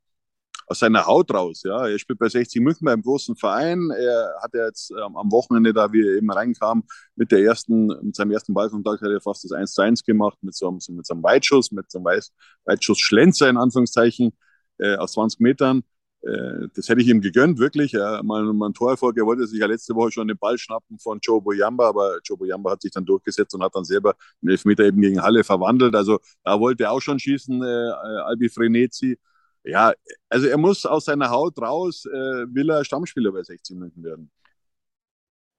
[0.72, 1.62] aus seiner Haut raus.
[1.64, 3.90] Ja, er spielt bei 60 München beim großen Verein.
[3.90, 8.16] Er hat ja jetzt ähm, am Wochenende, da wir eben reinkam, mit der ersten, mit
[8.16, 11.06] seinem ersten Ballkontakt hat er fast das 1 zu 1 gemacht mit so einem, mit
[11.06, 12.22] so einem Weitschuss, mit so einem
[12.64, 14.32] Weitschuss-Schlenzer in Anführungszeichen
[14.78, 15.82] äh, aus 20 Metern.
[16.22, 17.92] Äh, das hätte ich ihm gegönnt, wirklich.
[17.92, 19.16] Ja, mal, mal Torerfolg.
[19.18, 22.38] Er wollte sich ja letzte Woche schon den Ball schnappen von Joe Boyamba, aber Joe
[22.38, 25.94] Boyamba hat sich dann durchgesetzt und hat dann selber einen Elfmeter eben gegen Halle verwandelt.
[25.94, 27.90] Also da wollte er auch schon schießen, äh,
[28.24, 29.18] Albi Frenetzi.
[29.64, 29.92] Ja,
[30.28, 32.10] also er muss aus seiner Haut raus, äh,
[32.54, 34.30] will er Stammspieler bei 16 München werden.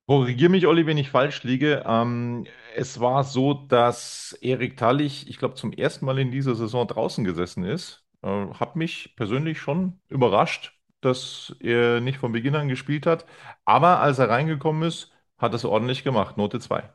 [0.07, 1.83] Korrigiere mich, Olli, wenn ich falsch liege.
[1.85, 6.87] Ähm, es war so, dass Erik Tallich, ich glaube, zum ersten Mal in dieser Saison
[6.87, 12.67] draußen gesessen ist äh, hat mich persönlich schon überrascht, dass er nicht von Beginn an
[12.69, 13.25] gespielt hat.
[13.65, 16.37] Aber als er reingekommen ist, hat er es ordentlich gemacht.
[16.37, 16.89] Note 2.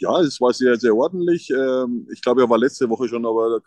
[0.00, 1.50] Ja, es war sehr, sehr ordentlich.
[1.50, 3.60] Ähm, ich glaube, er war letzte Woche schon, aber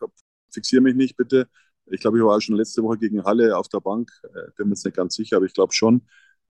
[0.51, 1.47] fixiere mich nicht bitte.
[1.87, 4.11] Ich glaube, ich war auch schon letzte Woche gegen Halle auf der Bank.
[4.23, 6.03] Äh, bin mir jetzt nicht ganz sicher, aber ich glaube schon.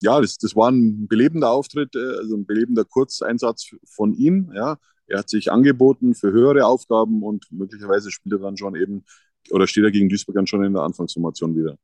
[0.02, 4.52] Ja, das, das war ein belebender Auftritt, äh, also ein belebender Kurzeinsatz von ihm.
[4.56, 9.04] Ja, er hat sich angeboten für höhere Aufgaben und möglicherweise spielt er dann schon eben
[9.52, 11.78] oder steht er gegen Duisburg dann schon in der Anfangsformation wieder.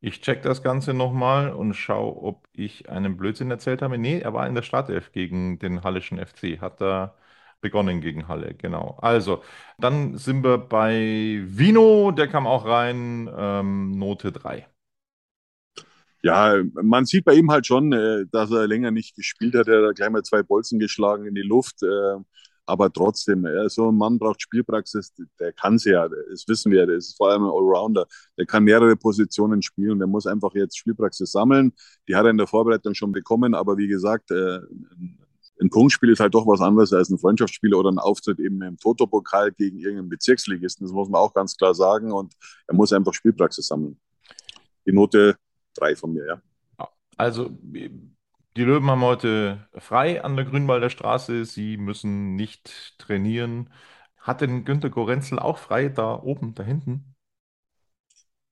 [0.00, 3.98] Ich check das Ganze nochmal und schaue, ob ich einen Blödsinn erzählt habe.
[3.98, 6.60] Nee, er war in der Startelf gegen den Hallischen FC.
[6.60, 7.16] Hat da
[7.60, 8.98] begonnen gegen Halle, genau.
[9.00, 9.42] Also,
[9.78, 14.66] dann sind wir bei Vino, der kam auch rein, ähm, Note 3.
[16.22, 19.68] Ja, man sieht bei ihm halt schon, äh, dass er länger nicht gespielt hat.
[19.68, 21.82] Er hat gleich mal zwei Bolzen geschlagen in die Luft.
[21.82, 22.16] Äh,
[22.66, 26.96] aber trotzdem, so ein Mann braucht Spielpraxis, der kann sie ja, das wissen wir, der
[26.96, 31.32] ist vor allem ein Allrounder, der kann mehrere Positionen spielen, der muss einfach jetzt Spielpraxis
[31.32, 31.72] sammeln.
[32.08, 34.60] Die hat er in der Vorbereitung schon bekommen, aber wie gesagt, äh,
[35.60, 38.78] ein Punktspiel ist halt doch was anderes als ein Freundschaftsspiel oder ein Auftritt eben im
[38.78, 40.86] Toto-Pokal gegen irgendeinen Bezirksligisten.
[40.86, 42.34] Das muss man auch ganz klar sagen und
[42.66, 44.00] er muss einfach Spielpraxis sammeln.
[44.86, 45.36] Die Note
[45.74, 46.42] drei von mir, ja.
[47.16, 51.44] Also, die Löwen haben heute frei an der Grünwalder Straße.
[51.44, 53.70] Sie müssen nicht trainieren.
[54.18, 57.14] Hat denn Günter Gorenzel auch frei da oben, da hinten?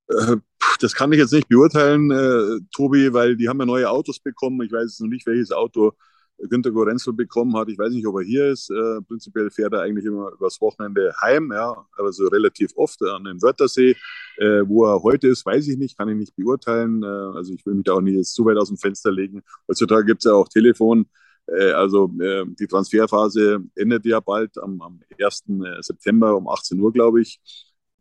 [0.09, 0.37] Äh,
[0.81, 4.61] das kann ich jetzt nicht beurteilen, äh, Tobi, weil die haben ja neue Autos bekommen.
[4.63, 5.93] Ich weiß jetzt noch nicht, welches Auto
[6.39, 7.69] Günter Gorenzel bekommen hat.
[7.69, 8.71] Ich weiß nicht, ob er hier ist.
[8.71, 13.41] Äh, prinzipiell fährt er eigentlich immer übers Wochenende heim, ja, also relativ oft an den
[13.43, 13.97] Wörthersee.
[14.39, 17.03] Äh, wo er heute ist, weiß ich nicht, kann ich nicht beurteilen.
[17.03, 19.43] Äh, also ich will mich da auch nicht jetzt zu weit aus dem Fenster legen.
[19.69, 21.07] Heutzutage gibt es ja auch Telefon.
[21.47, 25.45] Äh, also äh, die Transferphase endet ja bald am, am 1.
[25.65, 27.41] Äh, September um 18 Uhr, glaube ich.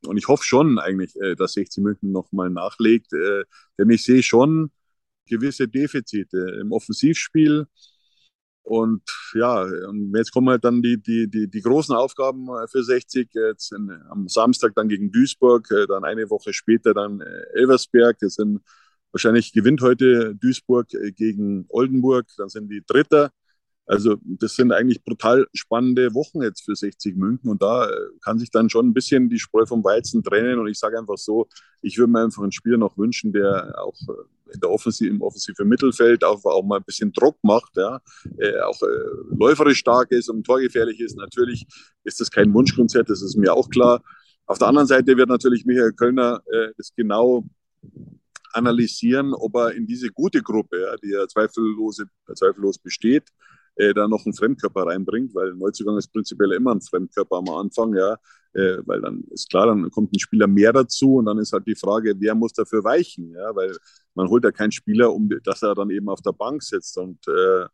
[0.05, 3.11] Und ich hoffe schon eigentlich, dass 60 München nochmal nachlegt.
[3.11, 4.69] denn ich sehe schon
[5.27, 7.65] gewisse Defizite im Offensivspiel
[8.65, 9.03] und
[9.35, 13.29] ja, und jetzt kommen halt dann die, die, die, die großen Aufgaben äh, für 60.
[13.31, 18.17] Jetzt in, am Samstag dann gegen Duisburg, äh, dann eine Woche später dann äh, Elversberg.
[18.19, 18.61] Das sind
[19.11, 23.31] wahrscheinlich gewinnt heute Duisburg gegen Oldenburg, dann sind die Dritter.
[23.87, 27.87] Also das sind eigentlich brutal spannende Wochen jetzt für 60 München und da
[28.23, 31.17] kann sich dann schon ein bisschen die Spreu vom Weizen trennen und ich sage einfach
[31.17, 31.47] so,
[31.81, 33.95] ich würde mir einfach einen Spieler noch wünschen, der auch
[34.53, 37.99] in der Offensive, im offensiven Mittelfeld auch, auch mal ein bisschen Druck macht, ja,
[38.37, 41.17] äh, auch äh, läuferisch stark ist und torgefährlich ist.
[41.17, 41.65] Natürlich
[42.03, 44.01] ist das kein Wunschkonzert, das ist mir auch klar.
[44.47, 47.45] Auf der anderen Seite wird natürlich Michael Kölner äh, das genau
[48.53, 52.01] analysieren, ob er in diese gute Gruppe, ja, die ja zweifellos,
[52.35, 53.29] zweifellos besteht,
[53.75, 57.49] äh, da noch einen Fremdkörper reinbringt, weil ein Neuzugang ist prinzipiell immer ein Fremdkörper am
[57.49, 58.13] Anfang, ja,
[58.53, 61.67] äh, weil dann ist klar, dann kommt ein Spieler mehr dazu und dann ist halt
[61.67, 63.75] die Frage, wer muss dafür weichen, ja, weil
[64.13, 67.27] man holt ja keinen Spieler, um dass er dann eben auf der Bank sitzt und
[67.27, 67.65] äh,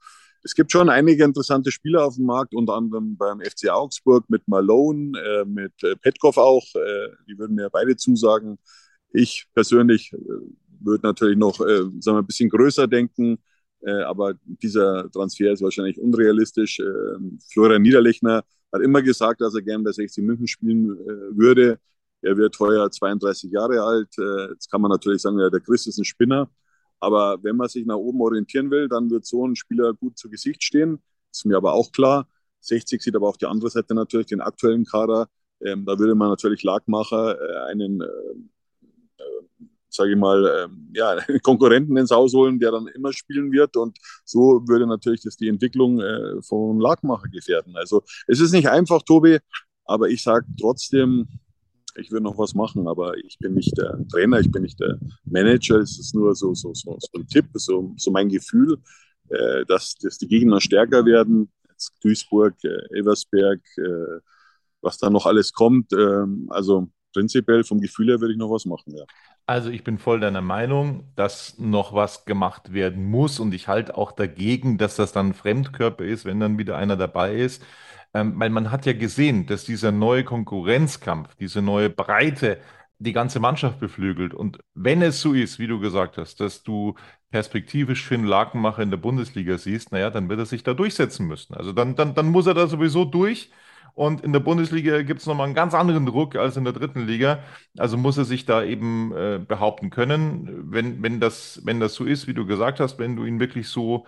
[0.43, 4.47] es gibt schon einige interessante Spieler auf dem Markt, unter anderem beim FC Augsburg mit
[4.47, 6.65] Malone, äh, mit äh, Petkov auch.
[6.75, 8.57] Äh, die würden mir beide zusagen.
[9.13, 10.17] Ich persönlich äh,
[10.79, 13.37] würde natürlich noch äh, sagen wir, ein bisschen größer denken,
[13.83, 16.79] äh, aber dieser Transfer ist wahrscheinlich unrealistisch.
[16.79, 16.83] Äh,
[17.51, 21.79] Florian Niederlechner hat immer gesagt, dass er gern bei 60 München spielen äh, würde.
[22.21, 24.09] Er wird heuer 32 Jahre alt.
[24.51, 26.51] Jetzt kann man natürlich sagen, ja, der Chris ist ein Spinner.
[26.99, 30.29] Aber wenn man sich nach oben orientieren will, dann wird so ein Spieler gut zu
[30.29, 30.99] Gesicht stehen.
[31.31, 32.27] Ist mir aber auch klar.
[32.59, 35.29] 60 sieht aber auch die andere Seite natürlich, den aktuellen Kader.
[35.61, 38.03] Ähm, da würde man natürlich Lagmacher einen,
[39.91, 43.75] sage ich mal, ähm, ja, Konkurrenten ins Haus holen, der dann immer spielen wird.
[43.77, 47.75] Und so würde natürlich das die Entwicklung äh, von Lagmacher gefährden.
[47.75, 49.39] Also es ist nicht einfach, Tobi,
[49.85, 51.27] aber ich sage trotzdem,
[51.95, 54.97] ich will noch was machen, aber ich bin nicht der Trainer, ich bin nicht der
[55.25, 55.77] Manager.
[55.79, 58.77] Es ist nur so, so, so, so ein Tipp, so, so mein Gefühl,
[59.29, 61.51] äh, dass, dass die Gegner stärker werden.
[61.69, 64.19] Jetzt Duisburg, äh, Eversberg, äh,
[64.81, 65.91] was da noch alles kommt.
[65.93, 69.03] Ähm, also prinzipiell vom Gefühl her würde ich noch was machen, ja.
[69.47, 73.97] Also ich bin voll deiner Meinung, dass noch was gemacht werden muss und ich halte
[73.97, 77.63] auch dagegen, dass das dann Fremdkörper ist, wenn dann wieder einer dabei ist.
[78.13, 82.59] Ähm, weil man hat ja gesehen, dass dieser neue Konkurrenzkampf, diese neue Breite
[82.99, 84.33] die ganze Mannschaft beflügelt.
[84.33, 86.95] Und wenn es so ist, wie du gesagt hast, dass du
[87.31, 91.55] perspektivisch Finn Lakenmacher in der Bundesliga siehst, naja, dann wird er sich da durchsetzen müssen.
[91.55, 93.51] Also dann, dann, dann muss er da sowieso durch.
[93.93, 97.05] Und in der Bundesliga gibt es nochmal einen ganz anderen Druck als in der dritten
[97.05, 97.43] Liga.
[97.77, 100.71] Also muss er sich da eben äh, behaupten können.
[100.71, 103.67] Wenn, wenn, das, wenn das so ist, wie du gesagt hast, wenn du ihn wirklich
[103.67, 104.05] so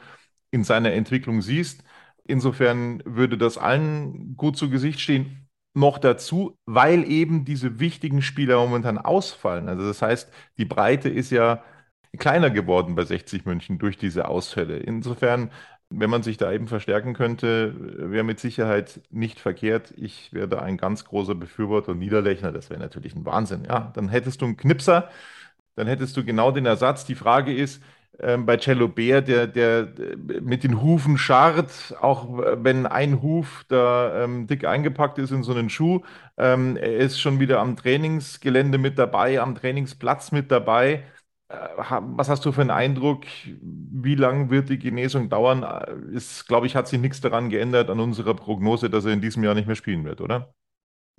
[0.52, 1.84] in seiner Entwicklung siehst,
[2.26, 5.48] Insofern würde das allen gut zu Gesicht stehen.
[5.76, 9.68] Noch dazu, weil eben diese wichtigen Spieler momentan ausfallen.
[9.68, 11.64] Also das heißt, die Breite ist ja
[12.18, 14.78] kleiner geworden bei 60 München durch diese Ausfälle.
[14.78, 15.52] Insofern,
[16.00, 17.74] wenn man sich da eben verstärken könnte,
[18.12, 19.94] wäre mit Sicherheit nicht verkehrt.
[19.98, 22.52] Ich wäre da ein ganz großer Befürworter Niederlechner.
[22.52, 23.66] Das wäre natürlich ein Wahnsinn.
[23.66, 25.10] Ja, dann hättest du einen Knipser,
[25.76, 27.06] dann hättest du genau den Ersatz.
[27.06, 27.82] Die Frage ist,
[28.20, 29.88] ähm, bei Cello Bär, der, der
[30.42, 32.28] mit den Hufen scharrt, auch
[32.58, 36.02] wenn ein Huf da ähm, dick eingepackt ist in so einen Schuh.
[36.38, 41.04] Ähm, er ist schon wieder am Trainingsgelände mit dabei, am Trainingsplatz mit dabei.
[41.54, 43.26] Äh, was hast du für einen Eindruck?
[43.62, 45.64] Wie lange wird die Genesung dauern?
[45.64, 49.22] Äh, ist, glaube ich, hat sich nichts daran geändert an unserer Prognose, dass er in
[49.22, 50.54] diesem Jahr nicht mehr spielen wird, oder?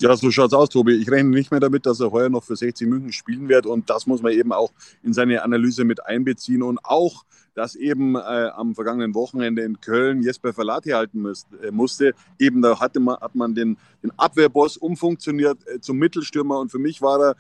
[0.00, 0.94] Ja, so schaut's aus, Tobi.
[0.94, 3.64] Ich rechne nicht mehr damit, dass er heuer noch für 60 München spielen wird.
[3.64, 4.72] Und das muss man eben auch
[5.04, 6.64] in seine Analyse mit einbeziehen.
[6.64, 11.70] Und auch, dass eben äh, am vergangenen Wochenende in Köln Jesper Verlati halten müsst, äh,
[11.70, 12.12] musste.
[12.40, 16.58] Eben da hatte man, hat man den, den Abwehrboss umfunktioniert äh, zum Mittelstürmer.
[16.58, 17.36] Und für mich war er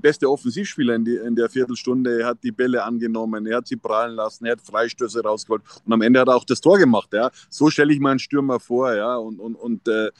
[0.00, 2.20] beste Offensivspieler in, die, in, der Viertelstunde.
[2.20, 5.92] Er hat die Bälle angenommen, er hat sie prallen lassen, er hat Freistöße rausgeholt und
[5.92, 7.12] am Ende hat er auch das Tor gemacht.
[7.12, 7.30] Ja.
[7.48, 8.94] So stelle ich mir einen Stürmer vor.
[8.94, 9.16] Ja.
[9.16, 10.10] Und, und, und äh,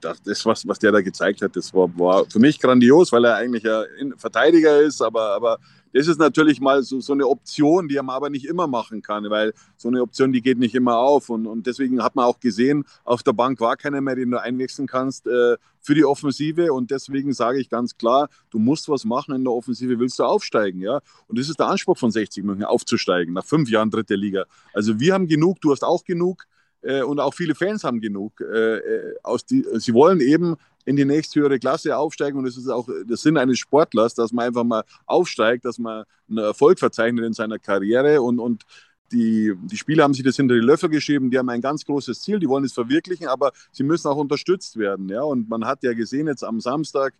[0.00, 3.36] das, was, was der da gezeigt hat, das war, war für mich grandios, weil er
[3.36, 5.58] eigentlich ein Verteidiger ist, aber, aber
[5.92, 9.28] das ist natürlich mal so, so eine Option, die man aber nicht immer machen kann,
[9.28, 11.28] weil so eine Option, die geht nicht immer auf.
[11.28, 14.40] Und, und deswegen hat man auch gesehen, auf der Bank war keiner mehr, den du
[14.40, 16.72] einwechseln kannst äh, für die Offensive.
[16.72, 20.24] Und deswegen sage ich ganz klar, du musst was machen in der Offensive, willst du
[20.24, 20.80] aufsteigen.
[20.80, 21.00] ja.
[21.26, 24.44] Und das ist der Anspruch von 60 München, aufzusteigen, nach fünf Jahren dritte Liga.
[24.72, 26.46] Also wir haben genug, du hast auch genug
[26.82, 28.40] äh, und auch viele Fans haben genug.
[28.40, 32.68] Äh, äh, aus die, sie wollen eben in die nächsthöhere Klasse aufsteigen und es ist
[32.68, 37.24] auch der Sinn eines Sportlers, dass man einfach mal aufsteigt, dass man einen Erfolg verzeichnet
[37.24, 38.64] in seiner Karriere und, und
[39.12, 42.22] die, die Spieler haben sich das hinter die Löffel geschrieben, die haben ein ganz großes
[42.22, 45.08] Ziel, die wollen es verwirklichen, aber sie müssen auch unterstützt werden.
[45.08, 45.22] Ja?
[45.22, 47.12] Und man hat ja gesehen jetzt am Samstag,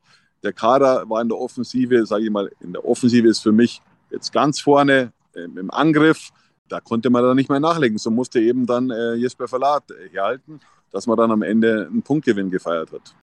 [0.43, 3.83] der Kader war in der Offensive, sage ich mal, in der Offensive ist für mich
[4.11, 6.31] jetzt ganz vorne im Angriff
[6.71, 7.99] da konnte man dann nicht mehr nachlegen.
[7.99, 12.51] So musste eben dann äh, Jesper Verlat herhalten, dass man dann am Ende einen Punktgewinn
[12.51, 13.15] gefeiert hat.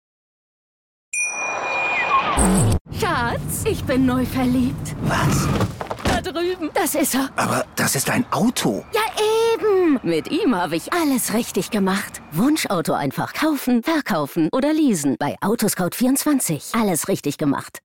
[2.93, 4.95] Schatz, ich bin neu verliebt.
[5.03, 5.49] Was?
[6.05, 6.71] Da drüben.
[6.75, 7.31] Das ist er.
[7.37, 8.85] Aber das ist ein Auto.
[8.93, 9.01] Ja,
[9.55, 9.99] eben.
[10.03, 12.21] Mit ihm habe ich alles richtig gemacht.
[12.33, 15.17] Wunschauto einfach kaufen, verkaufen oder leasen.
[15.19, 16.79] Bei Autoscout24.
[16.81, 17.81] Alles richtig gemacht.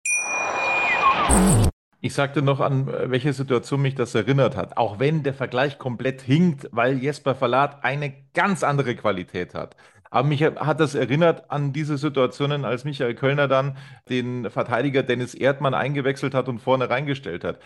[2.04, 4.76] Ich sagte noch, an äh, welche Situation mich das erinnert hat.
[4.78, 9.76] Auch wenn der Vergleich komplett hinkt, weil Jesper Verlat eine ganz andere Qualität hat.
[10.14, 13.78] Aber mich hat das erinnert an diese Situationen, als Michael Kölner dann
[14.10, 17.60] den Verteidiger Dennis Erdmann eingewechselt hat und vorne reingestellt hat.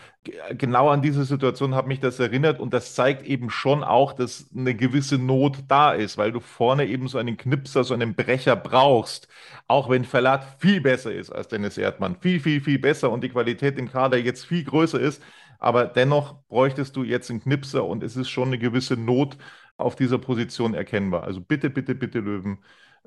[0.56, 4.48] Genau an diese Situation hat mich das erinnert und das zeigt eben schon auch, dass
[4.56, 8.54] eine gewisse Not da ist, weil du vorne eben so einen Knipser, so einen Brecher
[8.54, 9.26] brauchst.
[9.66, 12.16] Auch wenn Verlat viel besser ist als Dennis Erdmann.
[12.20, 15.20] Viel, viel, viel besser und die Qualität im Kader jetzt viel größer ist.
[15.58, 19.36] Aber dennoch bräuchtest du jetzt einen Knipser und es ist schon eine gewisse Not
[19.76, 21.24] auf dieser Position erkennbar.
[21.24, 22.58] Also bitte, bitte, bitte, Löwen,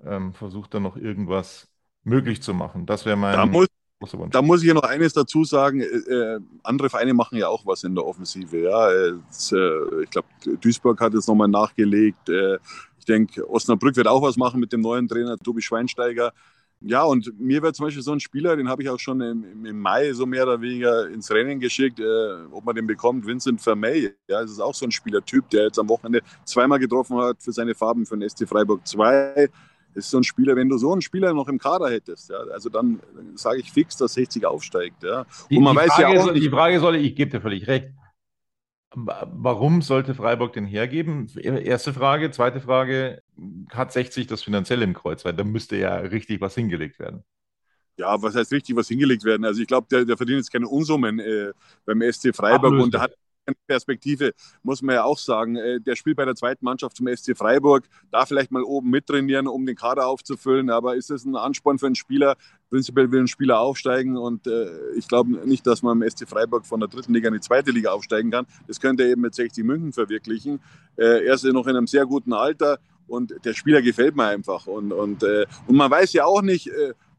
[0.06, 1.68] ähm, versucht da noch irgendwas
[2.04, 2.86] möglich zu machen.
[2.86, 3.68] Das wäre mein da muss,
[4.32, 5.82] Da muss ich ja noch eines dazu sagen.
[5.82, 8.58] Äh, äh, andere Vereine machen ja auch was in der Offensive.
[8.58, 8.92] Ja.
[8.92, 10.28] Jetzt, äh, ich glaube,
[10.62, 12.30] Duisburg hat jetzt nochmal nachgelegt.
[12.30, 12.58] Äh,
[12.98, 16.34] ich denke, Osnabrück wird auch was machen mit dem neuen Trainer Tobi Schweinsteiger.
[16.82, 19.66] Ja, und mir wäre zum Beispiel so ein Spieler, den habe ich auch schon im,
[19.66, 23.62] im, Mai so mehr oder weniger ins Rennen geschickt, äh, ob man den bekommt, Vincent
[23.62, 24.14] Vermey.
[24.30, 27.52] Ja, das ist auch so ein Spielertyp, der jetzt am Wochenende zweimal getroffen hat für
[27.52, 29.50] seine Farben für den SC Freiburg 2.
[29.94, 32.38] Das ist so ein Spieler, wenn du so einen Spieler noch im Kader hättest, ja,
[32.54, 33.02] also dann
[33.36, 35.04] sage ich fix, dass 60 aufsteigt.
[35.04, 35.26] Ja.
[35.50, 36.34] Und man die, weiß Frage ja auch.
[36.34, 37.90] Die Frage soll, ich gebe dir völlig recht,
[38.96, 41.28] Warum sollte Freiburg den hergeben?
[41.38, 42.32] Erste Frage.
[42.32, 43.22] Zweite Frage,
[43.72, 45.26] hat 60 das finanziell im Kreuz?
[45.26, 47.24] Weil da müsste ja richtig was hingelegt werden.
[47.98, 49.46] Ja, was heißt richtig was hingelegt werden?
[49.46, 51.52] Also ich glaube, der, der verdient jetzt keine Unsummen äh,
[51.86, 52.84] beim SC Freiburg Ablöse.
[52.84, 53.14] und der hat
[53.68, 57.36] Perspektive muss man ja auch sagen, äh, der spielt bei der zweiten Mannschaft zum SC
[57.36, 60.70] Freiburg, da vielleicht mal oben mittrainieren, um den Kader aufzufüllen.
[60.70, 62.36] Aber ist das ein Ansporn für einen Spieler?
[62.70, 66.66] Prinzipiell will ein Spieler aufsteigen und äh, ich glaube nicht, dass man im SC Freiburg
[66.66, 68.46] von der dritten Liga in die zweite Liga aufsteigen kann.
[68.68, 70.60] Das könnte er eben mit 60 München verwirklichen.
[70.96, 74.68] Äh, er ist noch in einem sehr guten Alter und der Spieler gefällt mir einfach.
[74.68, 76.70] Und, und, und man weiß ja auch nicht,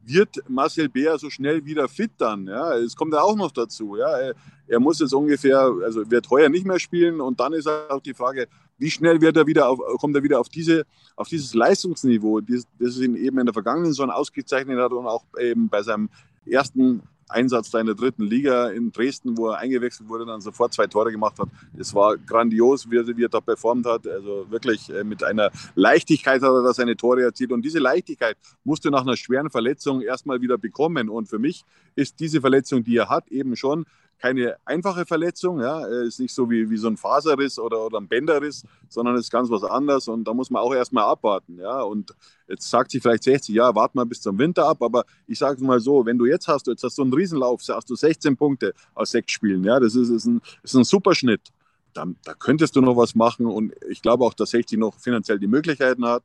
[0.05, 2.47] wird Marcel Bär so schnell wieder fit dann?
[2.47, 3.97] Ja, es kommt ja auch noch dazu.
[3.97, 4.33] Ja,
[4.67, 8.15] er, muss jetzt ungefähr, also wird heuer nicht mehr spielen und dann ist auch die
[8.15, 8.49] Frage,
[8.79, 10.85] wie schnell wird er wieder auf, kommt er wieder auf, diese,
[11.17, 15.25] auf dieses Leistungsniveau, das, das ihn eben in der vergangenen Saison ausgezeichnet hat und auch
[15.39, 16.09] eben bei seinem
[16.47, 20.73] ersten Einsatz da in der dritten Liga in Dresden, wo er eingewechselt wurde, dann sofort
[20.73, 21.49] zwei Tore gemacht hat.
[21.79, 24.07] Es war grandios, wie er, wie er da performt hat.
[24.07, 27.53] Also wirklich äh, mit einer Leichtigkeit hat er da seine Tore erzielt.
[27.53, 31.09] Und diese Leichtigkeit musste nach einer schweren Verletzung erstmal wieder bekommen.
[31.09, 31.65] Und für mich
[31.95, 33.87] ist diese Verletzung, die er hat, eben schon
[34.21, 35.61] keine einfache Verletzung.
[35.61, 39.31] Ja, ist nicht so wie, wie so ein Faserriss oder, oder ein Bänderriss, sondern ist
[39.31, 40.09] ganz was anderes.
[40.09, 41.59] Und da muss man auch erstmal abwarten.
[41.59, 42.15] Ja, und
[42.47, 44.83] jetzt sagt sie vielleicht 60, ja, warte mal bis zum Winter ab.
[44.83, 47.63] Aber ich sage es mal so, wenn du jetzt hast, jetzt hast du einen Riesenlauf,
[47.69, 49.65] hast du 16 Punkte aus sechs Spielen.
[49.65, 51.49] Ja, das ist, ist, ein, ist ein super Schnitt.
[51.95, 52.07] Da,
[52.39, 53.47] könntest du noch was machen.
[53.47, 56.23] Und ich glaube auch, dass 60 noch finanziell die Möglichkeiten hat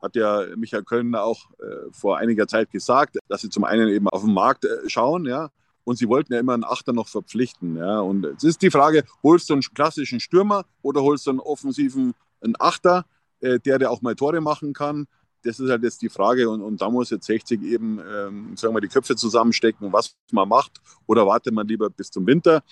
[0.00, 4.08] hat ja Michael Kölner auch äh, vor einiger Zeit gesagt, dass sie zum einen eben
[4.08, 5.50] auf den Markt äh, schauen, ja,
[5.88, 7.78] und sie wollten ja immer einen Achter noch verpflichten.
[7.78, 8.00] Ja.
[8.00, 12.14] Und es ist die Frage, holst du einen klassischen Stürmer oder holst du einen offensiven
[12.42, 13.06] einen Achter,
[13.40, 15.06] äh, der, der auch mal Tore machen kann?
[15.44, 18.74] Das ist halt jetzt die Frage und, und da muss jetzt 60 eben, ähm, sagen
[18.74, 20.72] wir, die Köpfe zusammenstecken, was man macht
[21.06, 22.62] oder wartet man lieber bis zum Winter.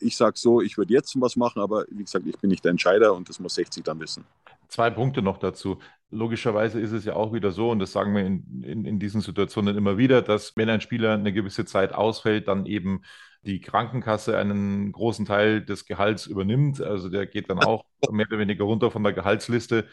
[0.00, 2.72] Ich sage so, ich würde jetzt was machen, aber wie gesagt, ich bin nicht der
[2.72, 4.24] Entscheider und das muss 60 dann wissen.
[4.68, 5.80] Zwei Punkte noch dazu.
[6.10, 9.20] Logischerweise ist es ja auch wieder so, und das sagen wir in, in, in diesen
[9.20, 13.02] Situationen immer wieder, dass wenn ein Spieler eine gewisse Zeit ausfällt, dann eben
[13.42, 16.80] die Krankenkasse einen großen Teil des Gehalts übernimmt.
[16.80, 19.86] Also der geht dann auch mehr oder weniger runter von der Gehaltsliste.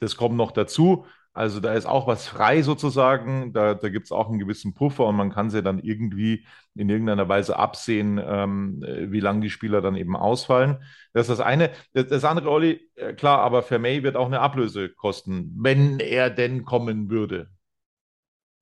[0.00, 1.06] Das kommt noch dazu.
[1.38, 5.06] Also da ist auch was frei sozusagen, da, da gibt es auch einen gewissen Puffer
[5.06, 9.80] und man kann sie dann irgendwie in irgendeiner Weise absehen, ähm, wie lange die Spieler
[9.80, 10.82] dann eben ausfallen.
[11.12, 11.70] Das ist das eine.
[11.92, 16.28] Das, das andere, Olli, äh, klar, aber Vermey wird auch eine Ablöse kosten, wenn er
[16.30, 17.48] denn kommen würde.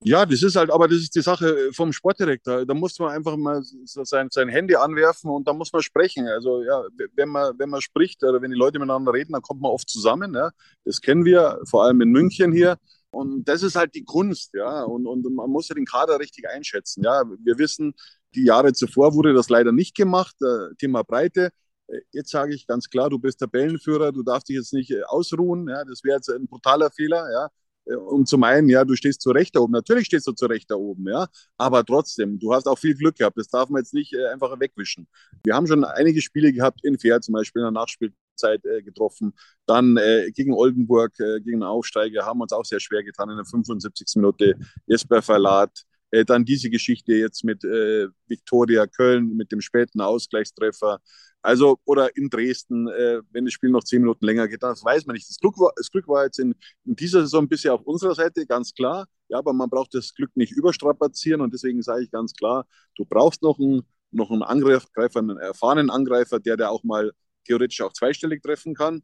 [0.03, 2.65] Ja, das ist halt, aber das ist die Sache vom Sportdirektor.
[2.65, 6.27] Da muss man einfach mal sein, sein Handy anwerfen und da muss man sprechen.
[6.27, 6.83] Also ja,
[7.15, 9.89] wenn man, wenn man spricht oder wenn die Leute miteinander reden, dann kommt man oft
[9.89, 10.35] zusammen.
[10.35, 10.51] Ja.
[10.85, 12.77] Das kennen wir, vor allem in München hier.
[13.09, 14.83] Und das ist halt die Kunst, ja.
[14.83, 17.03] Und, und man muss ja den Kader richtig einschätzen.
[17.03, 17.93] Ja, wir wissen,
[18.35, 20.35] die Jahre zuvor wurde das leider nicht gemacht.
[20.41, 21.49] Äh, Thema Breite.
[21.87, 25.03] Äh, jetzt sage ich ganz klar, du bist Tabellenführer, du darfst dich jetzt nicht äh,
[25.03, 25.67] ausruhen.
[25.69, 27.31] Ja, das wäre jetzt ein brutaler Fehler.
[27.31, 27.49] Ja,
[27.95, 29.73] um zu meinen, ja, du stehst zu Recht da oben.
[29.73, 31.27] Natürlich stehst du zu Recht da oben, ja.
[31.57, 33.37] Aber trotzdem, du hast auch viel Glück gehabt.
[33.37, 35.07] Das darf man jetzt nicht äh, einfach wegwischen.
[35.43, 39.33] Wir haben schon einige Spiele gehabt, in Fair zum Beispiel in der Nachspielzeit äh, getroffen.
[39.65, 43.45] Dann äh, gegen Oldenburg, äh, gegen Aufsteiger, haben uns auch sehr schwer getan in der
[43.45, 44.07] 75.
[44.15, 44.55] Minute.
[44.85, 45.83] Jesper Verlat.
[46.11, 50.99] Äh, dann diese Geschichte jetzt mit äh, Viktoria Köln, mit dem späten Ausgleichstreffer.
[51.41, 55.05] Also, oder in Dresden, äh, wenn das Spiel noch zehn Minuten länger geht, das weiß
[55.05, 55.29] man nicht.
[55.29, 58.15] Das Glück war, das Glück war jetzt in, in dieser Saison ein bisschen auf unserer
[58.15, 59.07] Seite, ganz klar.
[59.29, 63.05] Ja, aber man braucht das Glück nicht überstrapazieren und deswegen sage ich ganz klar, du
[63.05, 64.87] brauchst noch einen, noch einen Angreifer,
[65.19, 67.11] einen erfahrenen Angreifer, der der auch mal
[67.45, 69.01] theoretisch auch zweistellig treffen kann.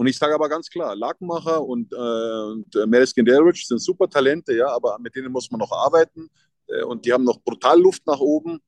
[0.00, 4.08] Und ich sage aber ganz klar, Lakenmacher und, äh, und äh, Mereskin Delrich sind super
[4.08, 6.30] Talente, ja, aber mit denen muss man noch arbeiten.
[6.68, 8.62] Äh, und die haben noch brutal Luft nach oben.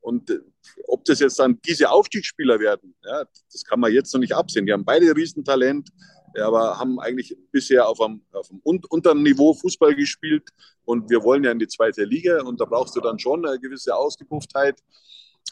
[0.00, 0.40] Und äh,
[0.88, 3.22] ob das jetzt dann diese Aufstiegsspieler werden, ja,
[3.52, 4.66] das kann man jetzt noch nicht absehen.
[4.66, 5.88] Die haben beide Riesentalent,
[6.34, 10.48] ja, aber haben eigentlich bisher auf einem, auf einem unteren Niveau Fußball gespielt.
[10.84, 12.42] Und wir wollen ja in die zweite Liga.
[12.42, 14.82] Und da brauchst du dann schon eine gewisse Ausgepufftheit.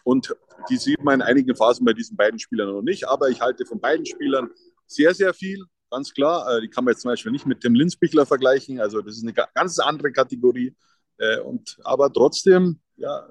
[0.02, 0.34] Und
[0.68, 3.06] die sieht man in einigen Phasen bei diesen beiden Spielern noch nicht.
[3.06, 4.50] Aber ich halte von beiden Spielern
[4.90, 6.56] sehr, sehr viel, ganz klar.
[6.56, 8.80] Äh, die kann man jetzt zum Beispiel nicht mit dem Linzbichler vergleichen.
[8.80, 10.74] Also das ist eine ganz andere Kategorie.
[11.18, 13.26] Äh, und, aber trotzdem ja,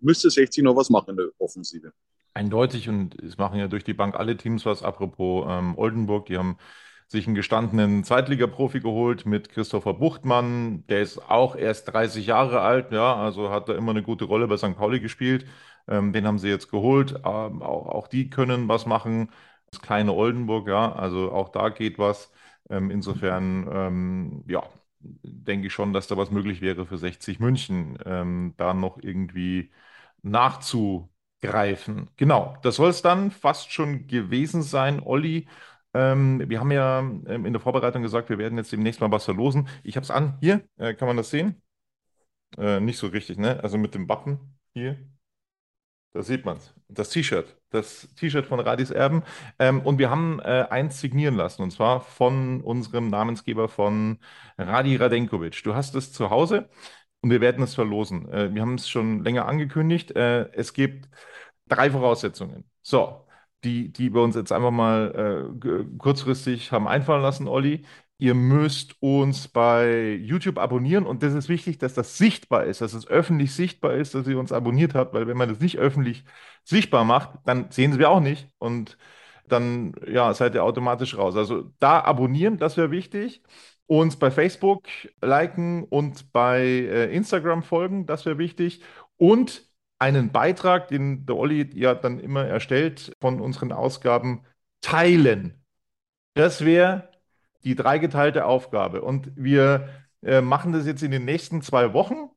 [0.00, 1.92] müsste 60 noch was machen in der Offensive.
[2.34, 4.82] Eindeutig und es machen ja durch die Bank alle Teams was.
[4.82, 6.58] Apropos ähm, Oldenburg, die haben
[7.06, 10.84] sich einen gestandenen Zweitligaprofi geholt mit Christopher Buchtmann.
[10.88, 14.48] Der ist auch erst 30 Jahre alt, ja, also hat da immer eine gute Rolle
[14.48, 14.76] bei St.
[14.76, 15.46] Pauli gespielt.
[15.86, 17.12] Ähm, den haben sie jetzt geholt.
[17.24, 19.30] Ähm, auch, auch die können was machen
[19.82, 22.30] kleine Oldenburg, ja, also auch da geht was.
[22.70, 24.62] Ähm, insofern, ähm, ja,
[25.00, 29.70] denke ich schon, dass da was möglich wäre für 60 München, ähm, da noch irgendwie
[30.22, 32.10] nachzugreifen.
[32.16, 35.46] Genau, das soll es dann fast schon gewesen sein, Olli.
[35.92, 39.24] Ähm, wir haben ja ähm, in der Vorbereitung gesagt, wir werden jetzt demnächst mal was
[39.26, 39.68] verlosen.
[39.82, 40.38] Ich habe es an.
[40.40, 41.62] Hier, äh, kann man das sehen?
[42.58, 43.60] Äh, nicht so richtig, ne?
[43.62, 44.40] Also mit dem Button
[44.74, 44.98] hier.
[46.14, 46.74] Da sieht man es.
[46.88, 47.56] Das T-Shirt.
[47.70, 49.24] Das T-Shirt von Radis Erben.
[49.58, 51.62] Ähm, und wir haben äh, eins signieren lassen.
[51.62, 54.20] Und zwar von unserem Namensgeber von
[54.58, 55.62] Radi Radenkovic.
[55.64, 56.68] Du hast es zu Hause
[57.22, 58.28] und wir werden es verlosen.
[58.32, 60.12] Äh, wir haben es schon länger angekündigt.
[60.16, 61.08] Äh, es gibt
[61.68, 62.70] drei Voraussetzungen.
[62.82, 63.26] So,
[63.64, 67.84] die, die wir uns jetzt einfach mal äh, kurzfristig haben einfallen lassen, Olli.
[68.18, 72.94] Ihr müsst uns bei YouTube abonnieren und das ist wichtig, dass das sichtbar ist, dass
[72.94, 76.24] es öffentlich sichtbar ist, dass ihr uns abonniert habt, weil wenn man das nicht öffentlich
[76.64, 78.96] sichtbar macht, dann sehen sie wir auch nicht und
[79.48, 81.36] dann ja, seid ihr automatisch raus.
[81.36, 83.42] Also da abonnieren, das wäre wichtig.
[83.86, 84.86] Uns bei Facebook
[85.20, 88.82] liken und bei äh, Instagram folgen, das wäre wichtig.
[89.16, 94.44] Und einen Beitrag, den der Olli ja dann immer erstellt, von unseren Ausgaben
[94.80, 95.62] teilen.
[96.34, 97.10] Das wäre
[97.64, 99.02] die dreigeteilte Aufgabe.
[99.02, 99.88] Und wir
[100.22, 102.30] äh, machen das jetzt in den nächsten zwei Wochen.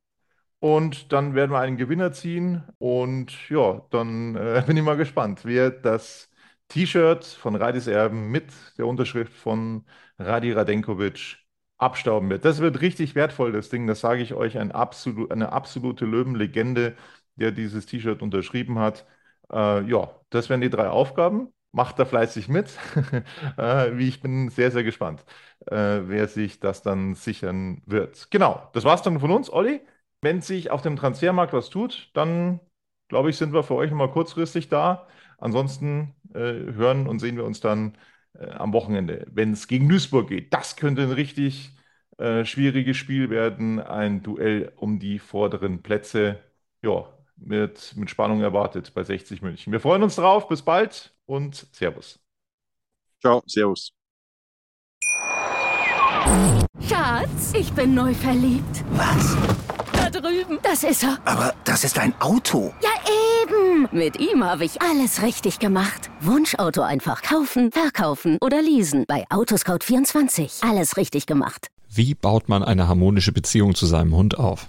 [0.60, 2.64] Und dann werden wir einen Gewinner ziehen.
[2.78, 6.30] Und ja, dann äh, bin ich mal gespannt, wer das
[6.68, 8.46] T-Shirt von Radis Erben mit
[8.78, 9.86] der Unterschrift von
[10.18, 11.38] Radi Radenkovic
[11.78, 12.44] abstauben wird.
[12.44, 13.86] Das wird richtig wertvoll, das Ding.
[13.86, 14.58] Das sage ich euch.
[14.58, 16.96] Ein absolut, eine absolute Löwenlegende,
[17.36, 19.06] der dieses T-Shirt unterschrieben hat.
[19.52, 22.70] Äh, ja, das wären die drei Aufgaben macht da fleißig mit.
[23.58, 25.24] Äh, ich bin sehr, sehr gespannt,
[25.66, 28.30] äh, wer sich das dann sichern wird.
[28.30, 29.80] Genau, das war's dann von uns, Olli.
[30.20, 32.60] Wenn sich auf dem Transfermarkt was tut, dann
[33.08, 35.06] glaube ich, sind wir für euch mal kurzfristig da.
[35.38, 37.96] Ansonsten äh, hören und sehen wir uns dann
[38.34, 40.52] äh, am Wochenende, wenn es gegen Duisburg geht.
[40.52, 41.76] Das könnte ein richtig
[42.18, 43.80] äh, schwieriges Spiel werden.
[43.80, 46.40] Ein Duell um die vorderen Plätze.
[46.82, 47.06] Ja,
[47.40, 49.72] mit, mit Spannung erwartet bei 60 München.
[49.72, 50.48] Wir freuen uns drauf.
[50.48, 52.18] Bis bald und Servus.
[53.20, 53.92] Ciao, Servus.
[56.88, 58.84] Schatz, ich bin neu verliebt.
[58.90, 59.36] Was?
[59.92, 60.58] Da drüben.
[60.62, 61.18] Das ist er.
[61.24, 62.72] Aber das ist ein Auto.
[62.82, 62.90] Ja,
[63.42, 63.88] eben.
[63.92, 66.10] Mit ihm habe ich alles richtig gemacht.
[66.20, 69.04] Wunschauto einfach kaufen, verkaufen oder leasen.
[69.08, 70.68] Bei Autoscout24.
[70.68, 71.68] Alles richtig gemacht.
[71.88, 74.68] Wie baut man eine harmonische Beziehung zu seinem Hund auf?